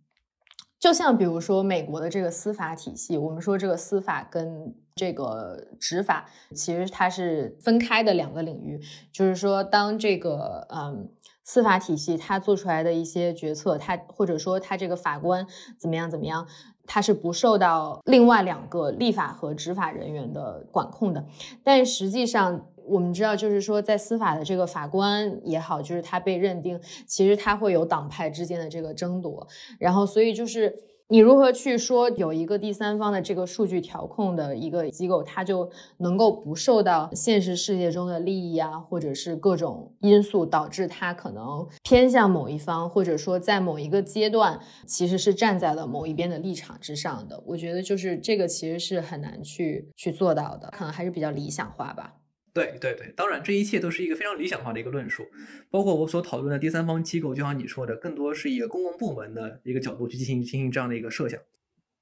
[0.80, 8.80] 就像比如说美国的这个司法体系，我们说这个司法跟这个执法其实它是分开的两个领域，
[9.12, 11.08] 就是说当这个嗯。
[11.42, 15.44] 司法体系他做出来的一些决策，他或者说他这个法官
[15.76, 16.46] 怎么样怎么样，
[16.86, 21.26] 他是不受到另外两个立法和执法人员的管控的。
[21.64, 29.46] 但实际上，我们知道，就是说在司法的这个法官也好，就是他被认定，其实他会有党派之间的这个争夺，
[29.78, 30.74] 然后所以就是。
[31.12, 47.42] 你如何去说有一个第三方的这个数据调控的一个机构，它就能够不受到现实世界中的利益啊，或者是各种因素导致它可能偏向某一方，或者说在某一个阶段其实是站在了某一边的立场之上的？
[47.44, 52.19] 我觉得就是这个其实是很难去去做到的，可能还是比较理想化吧。
[52.52, 55.24] 对对对，当然这一切都是一个非常理想化的一个论述，
[55.70, 61.40] 包括我所讨论的第三方机构，就像你说的，更多是一个公共部门的一个角度去进行进行这样的一个设想。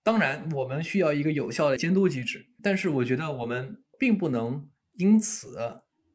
[0.03, 5.59] 当然，我们需要一个有效的监督机制，但是我觉得我们并不能因此，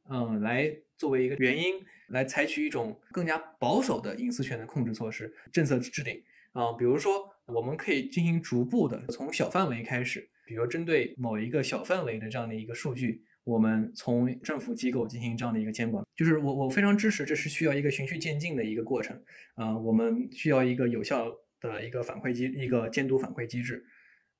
[0.09, 1.75] 嗯，来作为一个原因
[2.07, 6.19] 来采取一种更加保守的隐私权的控制措施、政策制定
[6.53, 6.73] 啊。
[6.73, 13.23] 比如说，我们可以进行逐步的从小范围开始，比如针对某一个小范围的这样的一个数据。
[13.45, 19.21] 我们从政府机构进行这样的一个监管，就是我我非常支持，这是需要一个循序渐进的一个过程。
[19.55, 21.25] 啊，我们需要一个有效
[21.59, 23.85] 的一个反馈机，一个监督反馈机制。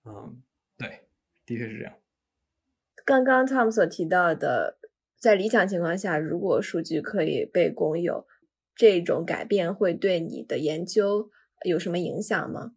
[0.05, 0.41] 嗯，
[0.77, 1.01] 对，
[1.45, 1.93] 的确是这样。
[3.03, 4.77] 刚刚 Tom 所提到的，
[5.19, 8.25] 在理想情况下，如果数据可以被公有，
[8.73, 11.29] 这种改变会对你的研究
[11.65, 12.75] 有什么影响吗？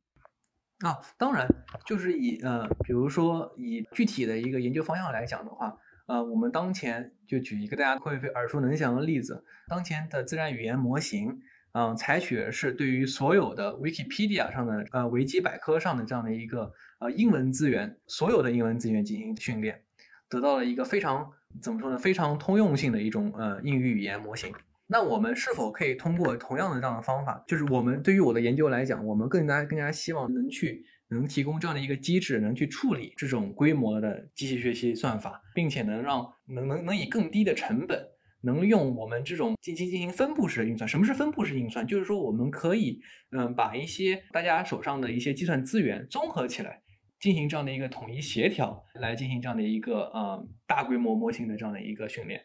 [0.80, 1.46] 啊，当然，
[1.86, 5.78] 就是以呃，比如说以具体的一个研究方向来讲的话。
[6.06, 11.40] 呃，我们当前就举一个大家会耳熟能详的例子，当前的自然语言模型，
[11.72, 19.82] 嗯，采取的是对于所有的 Wikipedia 上的呃维基百科上的这样的一个呃英文资源，所有的英文资源进行训练，
[20.28, 21.28] 得到了一个非常
[21.60, 24.52] 怎么说呢，非常通用性的一种呃英语语言模型。
[24.86, 30.84] 那我们是否可以通过同样的这样的方法，就是我们对于我的研究来讲，我们更加更加希望能去。
[31.08, 38.04] 能提供这样的一个机制，能去处理这种规模的机器学习算法，并且能让能能能以更低的成本，
[38.42, 40.88] 能用我们这种进行进行分布式的运算。
[40.88, 41.86] 什么是分布式运算？
[41.86, 43.00] 就是说我们可以
[43.30, 46.82] 嗯把一些大家手上的一些计算资源综合起来，
[47.20, 52.40] 进行这样的一个统一协调，来进行这样的一个呃大规模模型的这样的一个训练。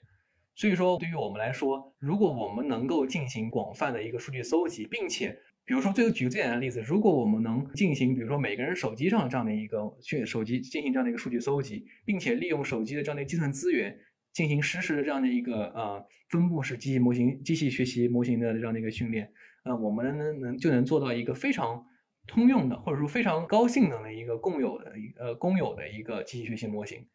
[0.54, 13.98] 所以说，对于我们来说，如果我们能够进行广泛的一个数据搜集，并且比如说，最后举个最简单的例子，如果我们能进行，比如说每个人手机上这样的一个去手机进行这样的一个数据搜集，并且利用手机的这样的计算资源
[14.34, 19.32] 进行实时的这样的一个呃分布式机器模型、机器学习模型的这样的一个训练，
[19.64, 21.86] 呃，我们能能就能做到一个非常
[22.28, 27.08] 通用的，或者说非常高性能的一个共有的呃公有的一个机器学习模型，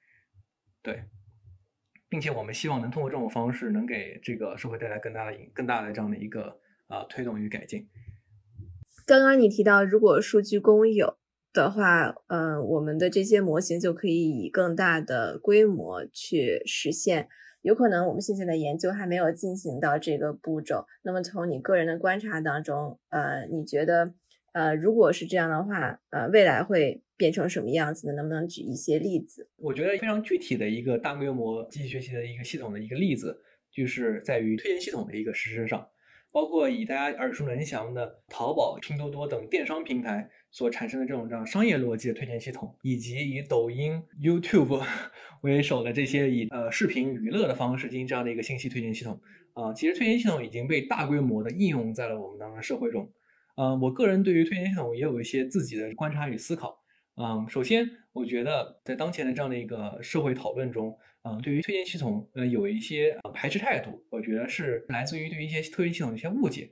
[0.82, 1.02] 对，
[2.08, 7.86] 并且我们希望能通过这种方式，能给这个社会带来更大的更大的这样的一个啊推动与改进。
[9.06, 11.16] 刚刚你提到，如果数据公有
[11.52, 17.28] 的话，嗯，我们的这些模型就可以以更大的规模去实现。
[17.62, 20.86] 有可能我们现在的研究还没有进行到这个步骤。
[21.04, 24.12] 那么从你个人的观察当中，呃，你觉得，
[24.52, 28.14] 呃，如果是这样的话，呃，未来会变成什么样子呢？
[28.14, 29.48] 能不能举一些例子？
[29.58, 33.40] 我觉得非常具体的一个大规模机器学习的一个系统的一个例子，
[33.70, 35.88] 就是在于推荐系统的一个实施上。
[36.36, 44.84] 包括以大家耳熟能详的淘宝、拼多多等电商平台所产生的这种这样商业逻辑的推荐系统，以及以抖音、YouTube
[45.40, 49.18] 为首的这些以呃视频娱乐的方式进行这样的一个信息推荐系统
[49.54, 53.10] 啊，其实推荐系统已经被大规模的应用在了我们当的社会中。
[53.56, 56.76] 嗯，我个人对于推荐系统也有一些自己的观察与思考。
[57.16, 66.70] 嗯，首先，我觉得在当前的这样的一个社会讨论中，嗯，对于推荐系统，呃，有一些排斥态度，我觉得是来自于对于一些推荐系统的一些误解。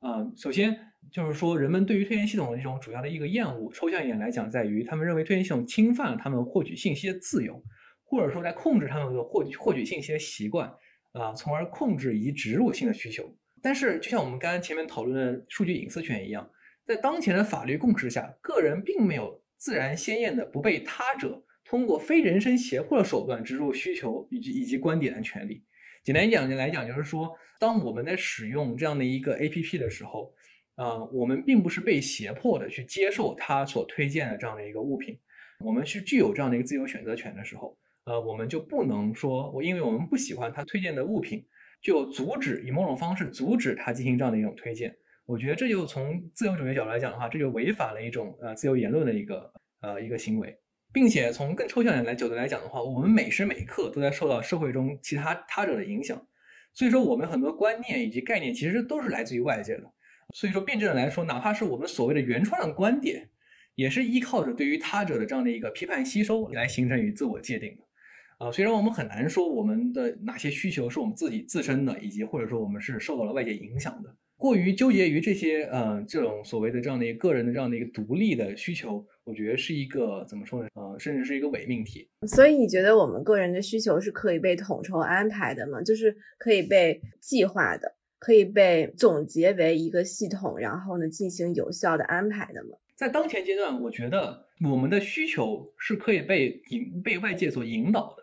[0.00, 0.78] 嗯，首先
[1.10, 7.62] 就是说，人们对于推荐系统的这种主要的一个厌恶，抽象一点来讲，在于他们认为推荐系统侵犯了他们获取信息的自由，
[8.04, 10.68] 或者说在控制他们的获取获取信息的习惯，
[11.12, 13.34] 啊，从而控制以及植入性的需求。
[13.62, 16.48] 但是，就像我们刚刚前面讨论的数据隐私权一样，
[16.86, 19.42] 在当前的法律共识下，个人并没有。
[19.60, 25.62] 自然鲜艳的不被他者通过非人身胁迫的手段植入需求以及以及观点的权利。
[26.02, 30.32] 简单讲来讲，就是说，当我们在使用这样的一个 A P P 的时候，
[30.76, 35.18] 呃，我们并不是被胁迫的去接受他所推荐的这样的一个物品，
[35.62, 41.44] 我们是具有这样的一个自由选择权的时候，呃，我们就不能说我因为我们不喜欢他推荐的物品，
[41.82, 44.96] 就阻止以某种方式阻止他进行这样的一种推荐。
[45.26, 49.52] 我觉得这就从自由主义角度来讲的话，这就违反了一种呃自由言论的一个
[49.82, 50.56] 呃一个行为，
[50.92, 56.26] 并且从更抽象点来角度来讲的话，我们每时每刻都在受到社会中其他他者的影响，
[56.72, 59.92] 所以说我们很多观念以及概念其实都是来自于外界的。
[60.34, 63.30] 所以说辩证的来说，哪怕是我们所谓的原创的观点，
[63.74, 68.46] 也是依靠着对于他者的这样的一个批判吸收来形成与自我界定的。
[68.46, 74.14] 啊，虽然我们很难说我们的哪些需求是我们自己自身的，以及或者说我们是受到了外界影响的。
[74.38, 80.68] 过于纠结于这些，呃，这种所谓的这样的一个个人的这样的一个独立的需求，我觉得是一个怎么说呢？
[80.74, 82.08] 呃，甚至是一个伪命题。
[82.28, 85.82] 所以你觉得我们个人的需求是可以被统筹安排的吗？
[85.82, 92.76] 就是可以被计划的，可以被总结为一个系统，然后呢进行有效的安排的吗？
[92.94, 98.14] 在当前阶段，我觉得我们的需求是可以被引被外界所引导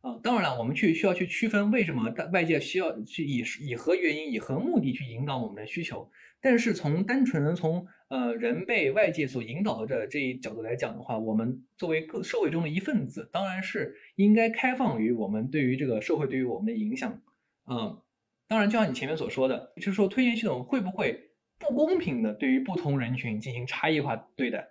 [0.00, 6.08] 啊，当然了，我们去需要去区分为什么外界需要去以以何原因、以何目的去引导我们的需求。
[6.40, 17.20] 但是从单纯的从呃人被外界所引导的这一角度来讲的话，我们作为各社会中的一份子，当然是应该开放于我们对于这个社会对于我们的影响。
[17.68, 18.00] 嗯，
[18.46, 24.68] 当然，就像你前面所说的，就是说推荐系统会不会不公平的对于不同人群进行差异化对待？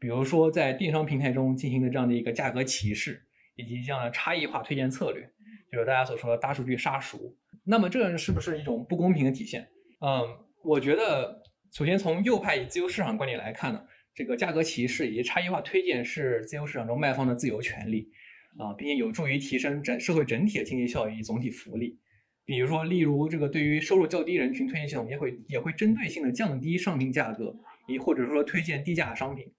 [0.00, 3.22] 比如说在电商平台中进行的这样的一个价格歧视。
[3.56, 5.28] 以及这样的差异化推荐策略，
[5.70, 7.36] 就是大家所说的大数据杀熟。
[7.64, 9.68] 那么这是不是一种不公平的体现？
[10.00, 10.22] 嗯，
[10.62, 11.42] 我觉得
[11.72, 13.82] 首先从右派以自由市场观点来看呢，
[14.14, 18.10] 这个价格歧视以及差异化推荐是自由市场中卖方的自由权利
[18.58, 21.98] 啊，并且有助于提升整社会整体的经济效益总体福利。
[22.44, 27.56] 比如说，例如这个对于收入较低人群推荐系统也会也会针对性的降低商品价格，
[27.88, 29.50] 亦或者说推荐低价商品。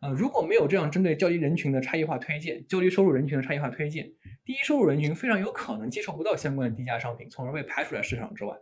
[0.00, 4.10] 呃，如果没有这样针对较低人群的差异化推荐，较低收入人群的差异化推荐，
[4.44, 8.56] 低收入人群非常有可能接受不到相关的低价商品，从而被排除在市场之外。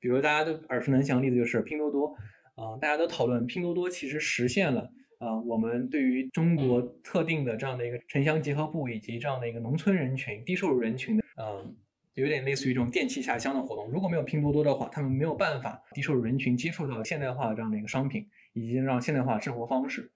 [0.00, 2.14] 比如大家都耳熟能详的例子就是拼多多，
[2.54, 11.76] 啊，大家都讨论拼多多其实实现了，啊，我们对于中国特定的这样的一个城乡结合部以及这样的一个农村人群、低收入人群的，嗯，
[12.14, 13.90] 有点类似于这种电器下乡的活动。
[13.90, 20.10] 如果没有拼多多的话，他们没有办法低收入人群接触到现代化这样的一个商品，以及让现代化生活方式。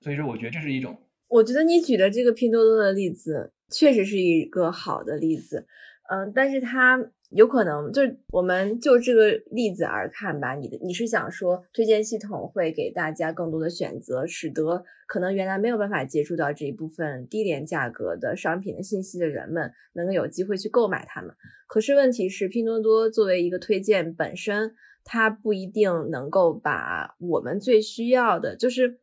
[0.00, 0.96] 所以说，我觉得这是一种。
[1.28, 5.66] 我觉得你举的这个拼多多的例子确实是一个好的例子，
[6.08, 10.54] 嗯，但是它有可能就我们就这个例子而看吧。
[10.54, 21.34] 你的你是想说推荐系统会给大家更多的选择，使得可能原来没有办法接触到这一部分低廉价格的商品的信息的人们能够有机会去购买它们。
[21.66, 29.00] 可是问题是，拼多多作为一个推荐本身，它不一定能够把我们最需要的，就是。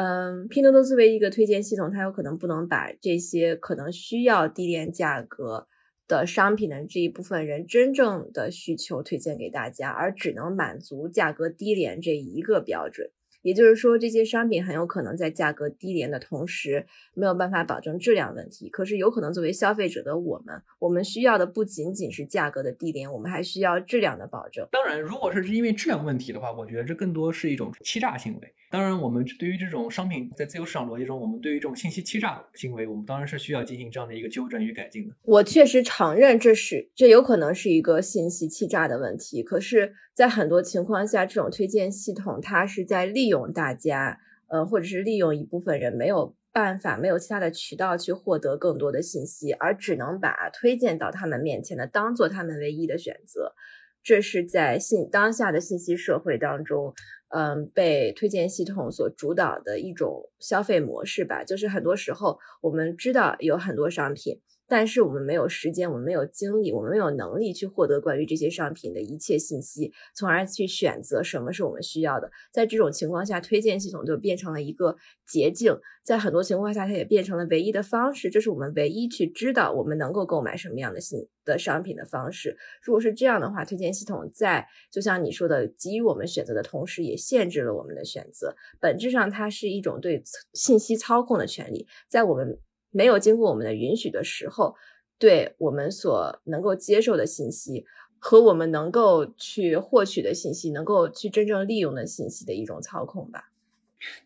[0.00, 5.66] 嗯，拼多多作为一个推荐系统，它有可能不能把这些可能需要低廉价格
[6.06, 13.10] 的商品的这一部分人真正的需求推荐给大家，而只能满足价格低廉这一个标准。
[13.42, 18.68] 也就是说，这些商品很有可能在价格低廉的同时，没有办法保证质量问题。
[18.68, 24.68] 可是，有可能作为消费者的我们，我们需要的不仅仅是价格的低廉，我们还需要质量的保证。
[24.70, 28.54] 当然，如果是因为质量问题的话，我觉得这更多是一种欺诈行为。
[28.70, 35.14] 当然，我们对于这种商品在自由市场逻辑中，我们对于这种信息欺诈行为，我们当然是需要进行这样的一个纠正与改进的。
[35.22, 39.42] 我确实承认这是这有可能是一个信息欺诈的问题。
[39.42, 53.54] 可是，在很多情况下，这种推荐系统它是在利用大家，呃，或者是利用一部分人没有办法、没有其他的渠道去获得更多的信息，而只能把推荐到他们面前的当做他们唯一的选择。
[54.02, 56.92] 这是在信当下的信息社会当中。
[57.30, 64.40] 嗯，被推荐系统所主导的一种消费模式吧，就是很多时候我们知道有很多商品。
[64.68, 72.30] 但是我们没有时间，我们没有精力，我们没有能力去获得关于这些商品的一切信息，从而去选择什么是我们需要的。
[72.52, 74.94] 在这种情况下，推荐系统就变成了一个
[75.26, 78.28] 捷径，在很多情况下，它也变成了唯一的方式。
[78.28, 82.54] 这是我们唯一去知道我们能够购买什么样的信的商品的方式。
[82.82, 88.54] 如果是这样的话，推荐系统在就像你说的，给予我们选择的同时，也限制了我们的选择。
[88.78, 92.58] 本质上，它是一种对信息操控的权利，在我们。
[92.90, 94.74] 没有经过我们的允许的时候，
[95.18, 97.84] 对我们所能够接受的信息
[98.18, 103.52] 和我们能够去获取的信息，能够去真正利用的信息的一种操控吧。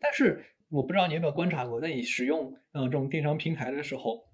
[0.00, 4.24] 但是我不知道你有没有观察过，在你使用嗯这种电商平台的时候，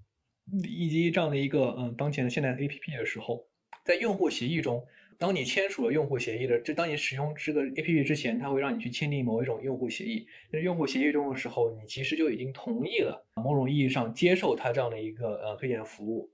[0.65, 3.47] 以及这样的一个嗯当前的现代 APP 的时候，
[3.85, 4.85] 在用户协议中。
[5.19, 10.25] 当你签署了用户协议的，就当你使用这个 APP 之前，它会让你去签订某一种用户协议。
[10.53, 16.31] 在用户协议中的时候，你其实就已经同意了某种意义上接受它这样的一个呃推荐服务，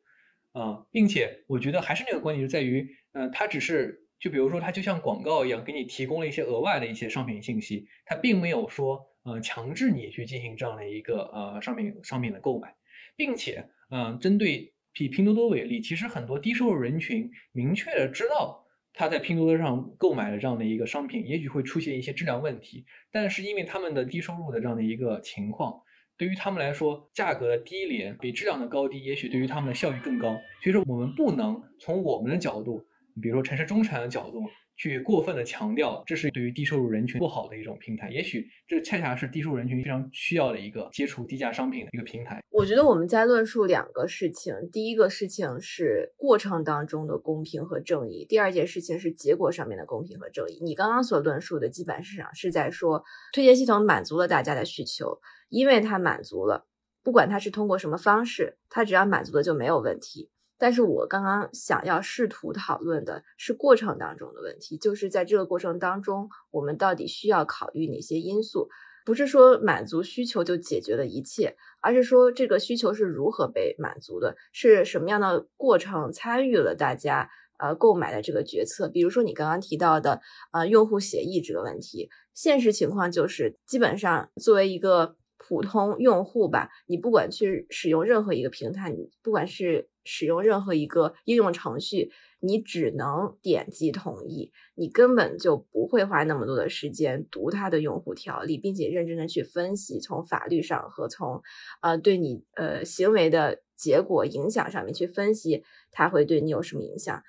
[0.53, 12.75] 啊，并且我觉得还是那个观点，就在于，嗯，它只是就比如说它就像广告一样，给你提供了一些额外的一些商品信息，它并没有说呃强制你去进行这样的一个呃商品商品的购买，
[13.17, 18.61] 并且嗯，针对以拼多多为例，其实很多低收入人群明确的知道。
[18.95, 25.83] 他在拼多多上购买的这样的一个商品，也许会出现一些质量问题，但是因为他们的低收入的这样的一个情况，
[26.17, 30.29] 对于他们来说，价格的低廉比质量的高低，也许对于他们的效益更高。
[30.63, 32.87] 所以说，我们不能从我们的角度，
[33.21, 34.41] 比如说城市中产的角度。
[34.77, 38.11] 去过分的强调，这是对于低收入人群不好的一种平台。
[38.11, 42.43] 也许这恰恰是低收入人群非常需要的一个接触低价商品的一个平台。
[42.51, 50.59] 我觉得我们在论述两个事情，第一个事情是过程当中的公平和正义，第二件事情是结果上面的公平和正义。
[50.63, 53.03] 你刚刚所论述的基本市场是在说
[53.33, 55.19] 推荐系统满足了大家的需求，
[55.49, 56.67] 因为它满足了，
[57.03, 60.31] 不管它是通过什么方式，它只要满足了就没有问题。
[60.59, 68.69] 但是我刚刚想要试图讨论的是过程当中的问题，就是在这个过程当中，我们到底需要考虑哪些因素？
[69.05, 77.29] 不是说满足需求就解决了一切，而是说这个需求是如何被满足的，是什么样的过程参与了大家
[77.59, 78.89] 呃购买的这个决策？
[78.89, 80.21] 比如说你刚刚提到的
[80.53, 85.17] 呃用户协议这个问题，现实情况就是基本上作为一个。
[85.47, 101.43] 普通用户吧，你不管去使用任何一个平台，你不管是使用任何一个应用程序，你只能点击同意，你根本就不会花那么多的时间读它的用户条例，并且认真的去分析从法律上和从
[101.81, 107.23] 呃对你呃行为的结果影响上面去分析它会对你有什么影响。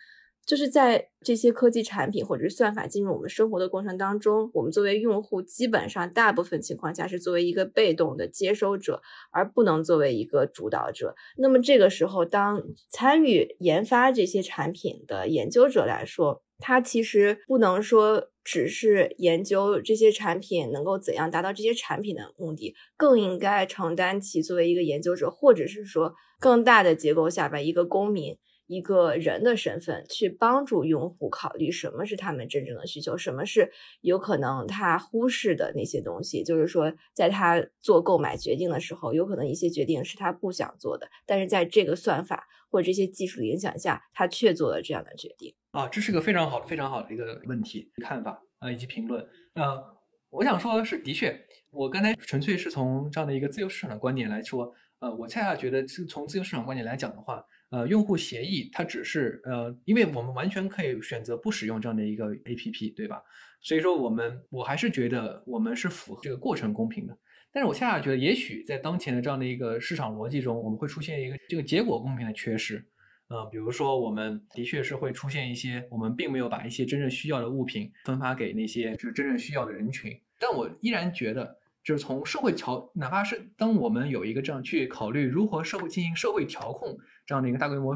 [0.46, 11.16] 就是在这些科技产品或者是算法进入我们生活的过程当中，我们作为用户，基本上大部分情况下是作为一个被动的接收者，而不能作为一个主导者。
[11.38, 28.38] 那么这个时候，当参与研发这些产品的研究者来说，他其实不能说只是研究这些产品能够怎样达到这些产品的目的，更应该承担起作为一个研究者，或者是说更大的结构下边一个公民。
[28.68, 36.44] 一个人的身份去帮助用户考虑什么是他们真正的需求，什么是有可能他忽视的那些东西。
[36.44, 45.54] 就是说，在他做购买决定的时候，有可能一些决定是他不想做的，但是在这个算法或者这些技术的影响下，他却做了这样的决定。
[45.72, 49.24] 啊，这是个非常好、非常好的一个问题看法啊，以及评论。
[49.54, 49.84] 呃，
[50.30, 51.40] 我想说的是，的确，
[51.70, 57.46] 我刚才纯粹是从这样的一个自由市场的观点来说，呃，我恰恰觉得是从自由市场观点来讲的话。
[57.76, 63.22] 呃，用户协议它只是呃，因为我们完全可以选择不使用这样的一个 APP，对吧？
[63.60, 67.18] 所以说我们我还是觉得我们是符合这个过程公平的。
[67.52, 72.82] 但是我恰恰觉得，也许在当前的这样的一个市场逻辑中，我们会出现一个这个结果公平的缺失。
[73.28, 80.18] 呃，比如说我们的确是会出现一些我们并没有把一些真正需要的物品分发给那些就是真正需要的人群。
[80.40, 81.58] 但我依然觉得。
[81.86, 87.96] 就是从社会调，哪怕是当我们有一个这样去考虑如何社会进行社会调控这样的一个大规模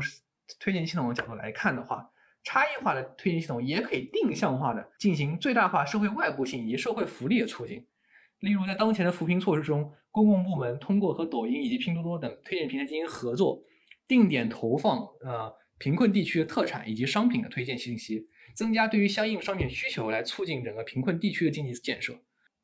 [0.60, 2.08] 推荐系统的角度来看的话，
[2.44, 7.84] 差异化的推荐系统也可以定向化的进行最大化社会外部性以及社会福利的促进。
[8.42, 13.62] 例如，在当前的扶贫措施中，公共部门通过和抖音以及拼多多等推荐平台进行合作，
[14.08, 18.24] 定点投放呃贫困地区的特产以及商品的推荐信息，
[18.56, 22.16] 增加对于相应商品需求，来促进整个贫困地区的经济建设。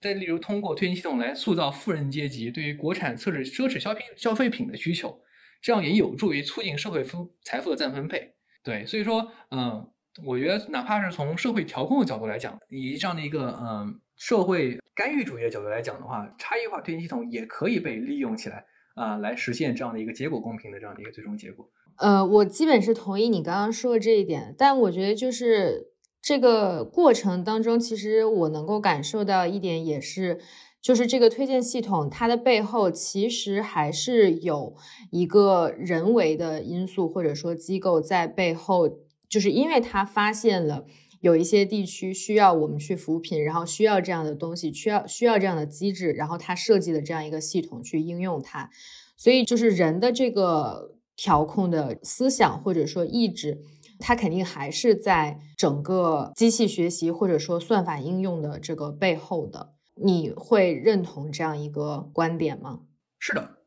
[0.02, 5.20] 再例如，通过推荐系统来塑造富人阶级对于国产奢侈奢侈消品消费品的需求，
[5.62, 8.36] 这样也有助于促进社会分财富的再分配。
[8.64, 9.90] 对，所以说，嗯，
[10.24, 21.68] 我觉得哪怕是从社会调控的角度来讲，以这样的一个嗯社会干预主义的角度来讲的话，差异化推荐系统也可以被利用起来啊，来实现这样的一个结果公平的这样的一个最终结果。
[21.98, 25.95] 呃，我基本是同意你刚刚说的这一点，但我觉得就是。
[26.26, 30.40] 这个过程当中，其实我能够感受到一点，也是，
[30.82, 34.74] 就是这个推荐系统它的背后，其实还是有
[35.12, 38.90] 一个人为的因素，或者说机构在背后，
[39.30, 40.88] 就是因为它发现了
[41.22, 48.72] 有一些地区需要我们去扶贫，然后需要这样的东西，需要需要这样的机制，然后它设计的这样一个系统去应用它，
[49.16, 53.60] 所以就是人的这个调控的思想或者说意志。
[54.00, 62.82] 它肯定还是在整个机器学习或者说算法应用的这个背后的，你会认同这样一个观点吗？
[63.20, 63.58] 是的，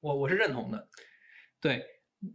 [0.00, 0.88] 我我是认同的。
[1.60, 1.82] 对，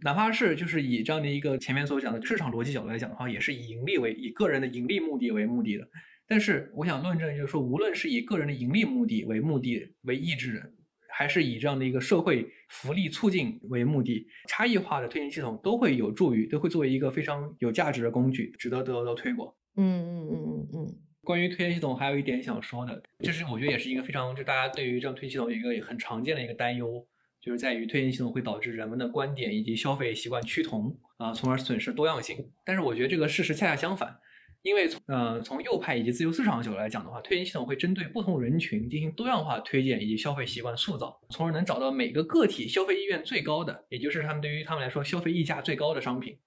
[0.01, 5.87] 哪怕是就是以这样的一个前面所讲的市场逻辑角度来讲的话，也是以盈利为以个人的盈利目的为目的的。
[6.27, 10.73] 但是我想论证就是说，无论是以个人的盈利目的为目的为意志。
[11.13, 19.53] 还是以这样的一个社会福利促进为目的，差异化的推荐系统都会有助于，都会作为一个非常有价值的工具，值得得到推广。
[19.75, 20.95] 嗯嗯嗯嗯嗯。
[21.23, 27.05] 关于推荐系统，还有一点想说的，就是我觉得也是一个非常，就大家对于这样推荐系统一个很常见的一个担忧，
[27.39, 32.37] 就是在于推荐系统会导致人们的观点以及消费习惯趋同啊，从而损失多样性。
[32.65, 34.17] 但是我觉得这个事实恰恰相反。
[34.63, 46.37] 因为从呃从右派以及自由市场的角度来讲的话，推荐系统会针对不同人群进行多样化推荐以及消费习惯塑造，从而能找到每个个体消费意愿最高的，也就是他们对于他们来说消费溢价最高的商品，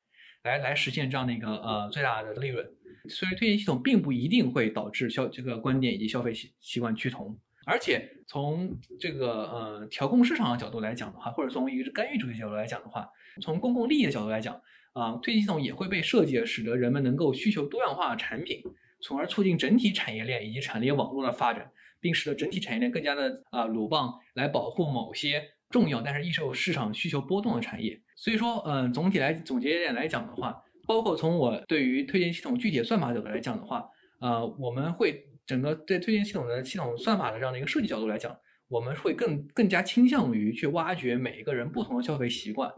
[0.44, 2.64] 来来实现这样的一个呃最大的利润。
[3.08, 7.36] 所以推荐系统并不一定会导致消这个观点以及消费习习惯趋同，
[7.66, 13.10] 而且从这个呃调控市场的角度来讲的话，或者从一个干预主义角度来讲的话，
[13.42, 14.60] 从公共利益的角度来讲。
[14.94, 18.62] 啊，推荐系统也会被设计，使得人们能够需求多样化的产品，
[19.00, 21.70] 从而促进整体产业链以及产业网络的发展，
[22.00, 28.00] 并使得整体产业链更加的啊鲁棒，来保护某些重要但是易受市场需求波动的产业。
[28.16, 33.84] 所以说，嗯，总体来总结一点来讲的话，包括从我对于推荐系统具体算法角度来讲的话，
[34.20, 38.34] 呃，我们会整个对推荐系统的系统算法的这样的一个设计角度来讲，
[38.68, 42.72] 我们会更更加倾向于去挖掘每一个人不同的消费习惯。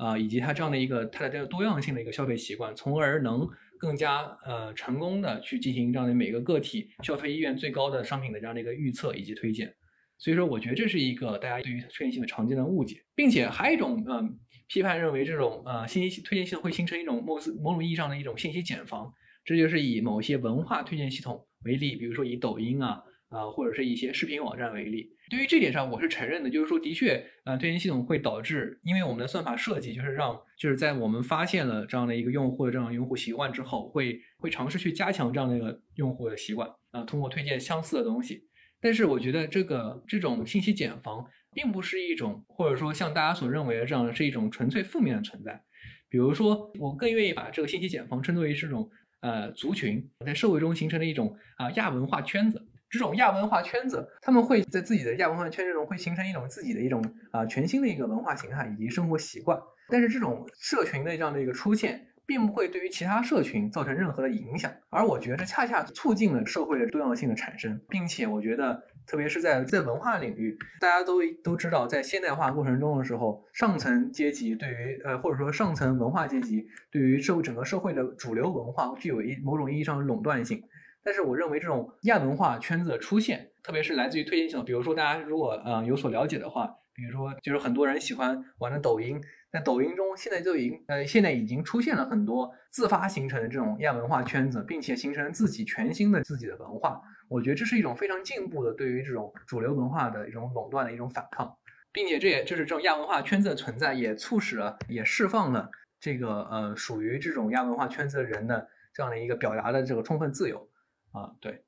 [0.00, 3.46] 啊，以及它这样的一个它的这个多样性的一个消费习惯，从而能
[3.78, 9.70] 更加呃成功的去进行这样的每个个体消费意愿最高的商品的这样的一个预测以及推荐。
[10.16, 14.38] 所以说，我觉得这是一个大家对于推荐性的常见的误解，并且还有一种嗯
[14.68, 19.12] 批判认为这种呃信息推荐系统会形成一种某某种意义上的一种信息茧房。
[19.44, 25.08] 这就是以某些文化推荐系统为例，比如说以抖音啊啊，或者是一些视频网站为例。
[25.30, 38.48] 对于这点上，我是承认的，就是说，的确，呃，推荐系统会导致，因为我们的算法设计就是让，就是在我们发现了这样的一个用户的这样用户习惯之后，会会尝试去加强这样的一个用户的习惯啊，通过推荐相似的东西。
[38.80, 45.62] 但是我觉得这个这种信息茧房并不是一种，或者说像大家所认为的这样是一种纯粹负面的存在。
[46.08, 52.66] 比如说，我更愿意把这个信息茧房称作为是种呃族群在社会中形成的一种啊亚文化圈子。
[52.90, 59.58] 这种亚文化圈子，他们会在自己的亚文化圈子中会形成一种自己的一种啊全新的一个文化形态以及生活习惯。
[59.88, 64.72] 但是这种社群的这样的一个出现，并不会对于其他社群造成任何的影响。
[64.88, 68.82] 而我觉得恰恰促进了社会的多样性的产生，并且我觉得。
[69.06, 80.62] 特别是在在文化领域，大家都都知道，在现代化过程中的时候，上层阶级对于呃或者说上层文化阶级对于社会整个社会的主流文化具有一某种意义上的垄断性。
[81.02, 89.20] 但是我认为这种亚文化圈子的出现，特别是来自于推荐系统，比如说大家如果呃有所了解的话，比如说就是很多人喜欢玩的抖音，
[89.50, 97.00] 在抖音中现在就已经呃现在已经出现了很多自发形成的这种亚文化圈子，并且形成自己全新的自己的文化。
[97.28, 101.56] 我觉得这是一种非常进步的对于这种主流文化的一种垄断的一种反抗，
[101.92, 105.70] 并且这也就是这种亚文化圈子的存在，也促使了也释放了
[106.00, 110.68] 这个呃属于这种亚文化圈子的人的这样的一个表达的这个充分自由
[111.12, 111.32] 啊。
[111.40, 111.62] 对，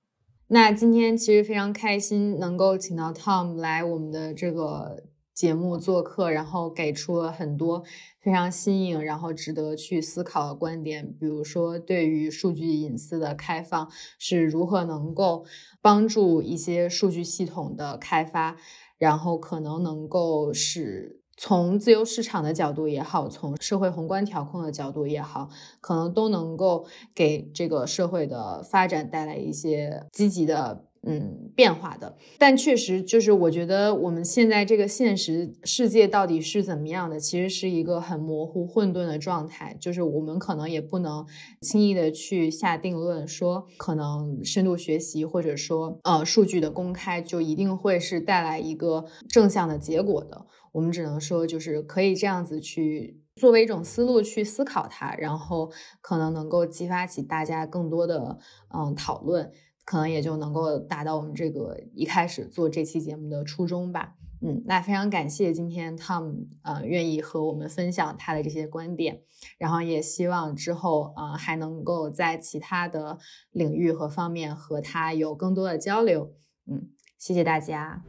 [0.49, 5.05] 那今天其实非常开心能够请到 Tom 来我们的这个。
[5.35, 7.83] 节目做客，然后给出了很多
[8.21, 11.17] 非常新颖，然后值得去思考的观点。
[11.19, 15.47] 比如说，对于数据隐私的开放是如何能够
[15.81, 18.59] 帮助一些数据系统的开发，
[18.99, 25.49] 然后可能能够使从自由市场的角度也好，从社会宏观调控的角度也好，
[25.81, 30.85] 可能都能够给这个社会的发展带来一些积极的。
[31.05, 39.77] 嗯，变化的，但确实就是我觉得我们现在这个现实世界到底是怎么样的，其实是一个很模糊、混沌的状态。
[39.81, 41.27] 就是我们可能也不能
[41.61, 50.47] 轻易的去下定论，说可能深度学习或者说呃数据的公开就一定会是带来一个正向的结果的。
[50.73, 55.71] 我们只能说就是可以这样子去作为一种思路去思考它，然后
[56.01, 58.39] 可能能够激发起大家更多的
[58.75, 59.53] 嗯讨论。
[59.85, 64.15] 可能也就能够达到我们这个一开始做这期节目的初衷吧。
[64.41, 69.23] 嗯，那非常感谢今天 Tom 呃愿意和我们分享他的这些观点，
[69.59, 73.19] 然后也希望之后呃还能够在其他的
[73.51, 76.33] 领域和方面和他有更多的交流。
[76.71, 78.05] 嗯，谢谢大家。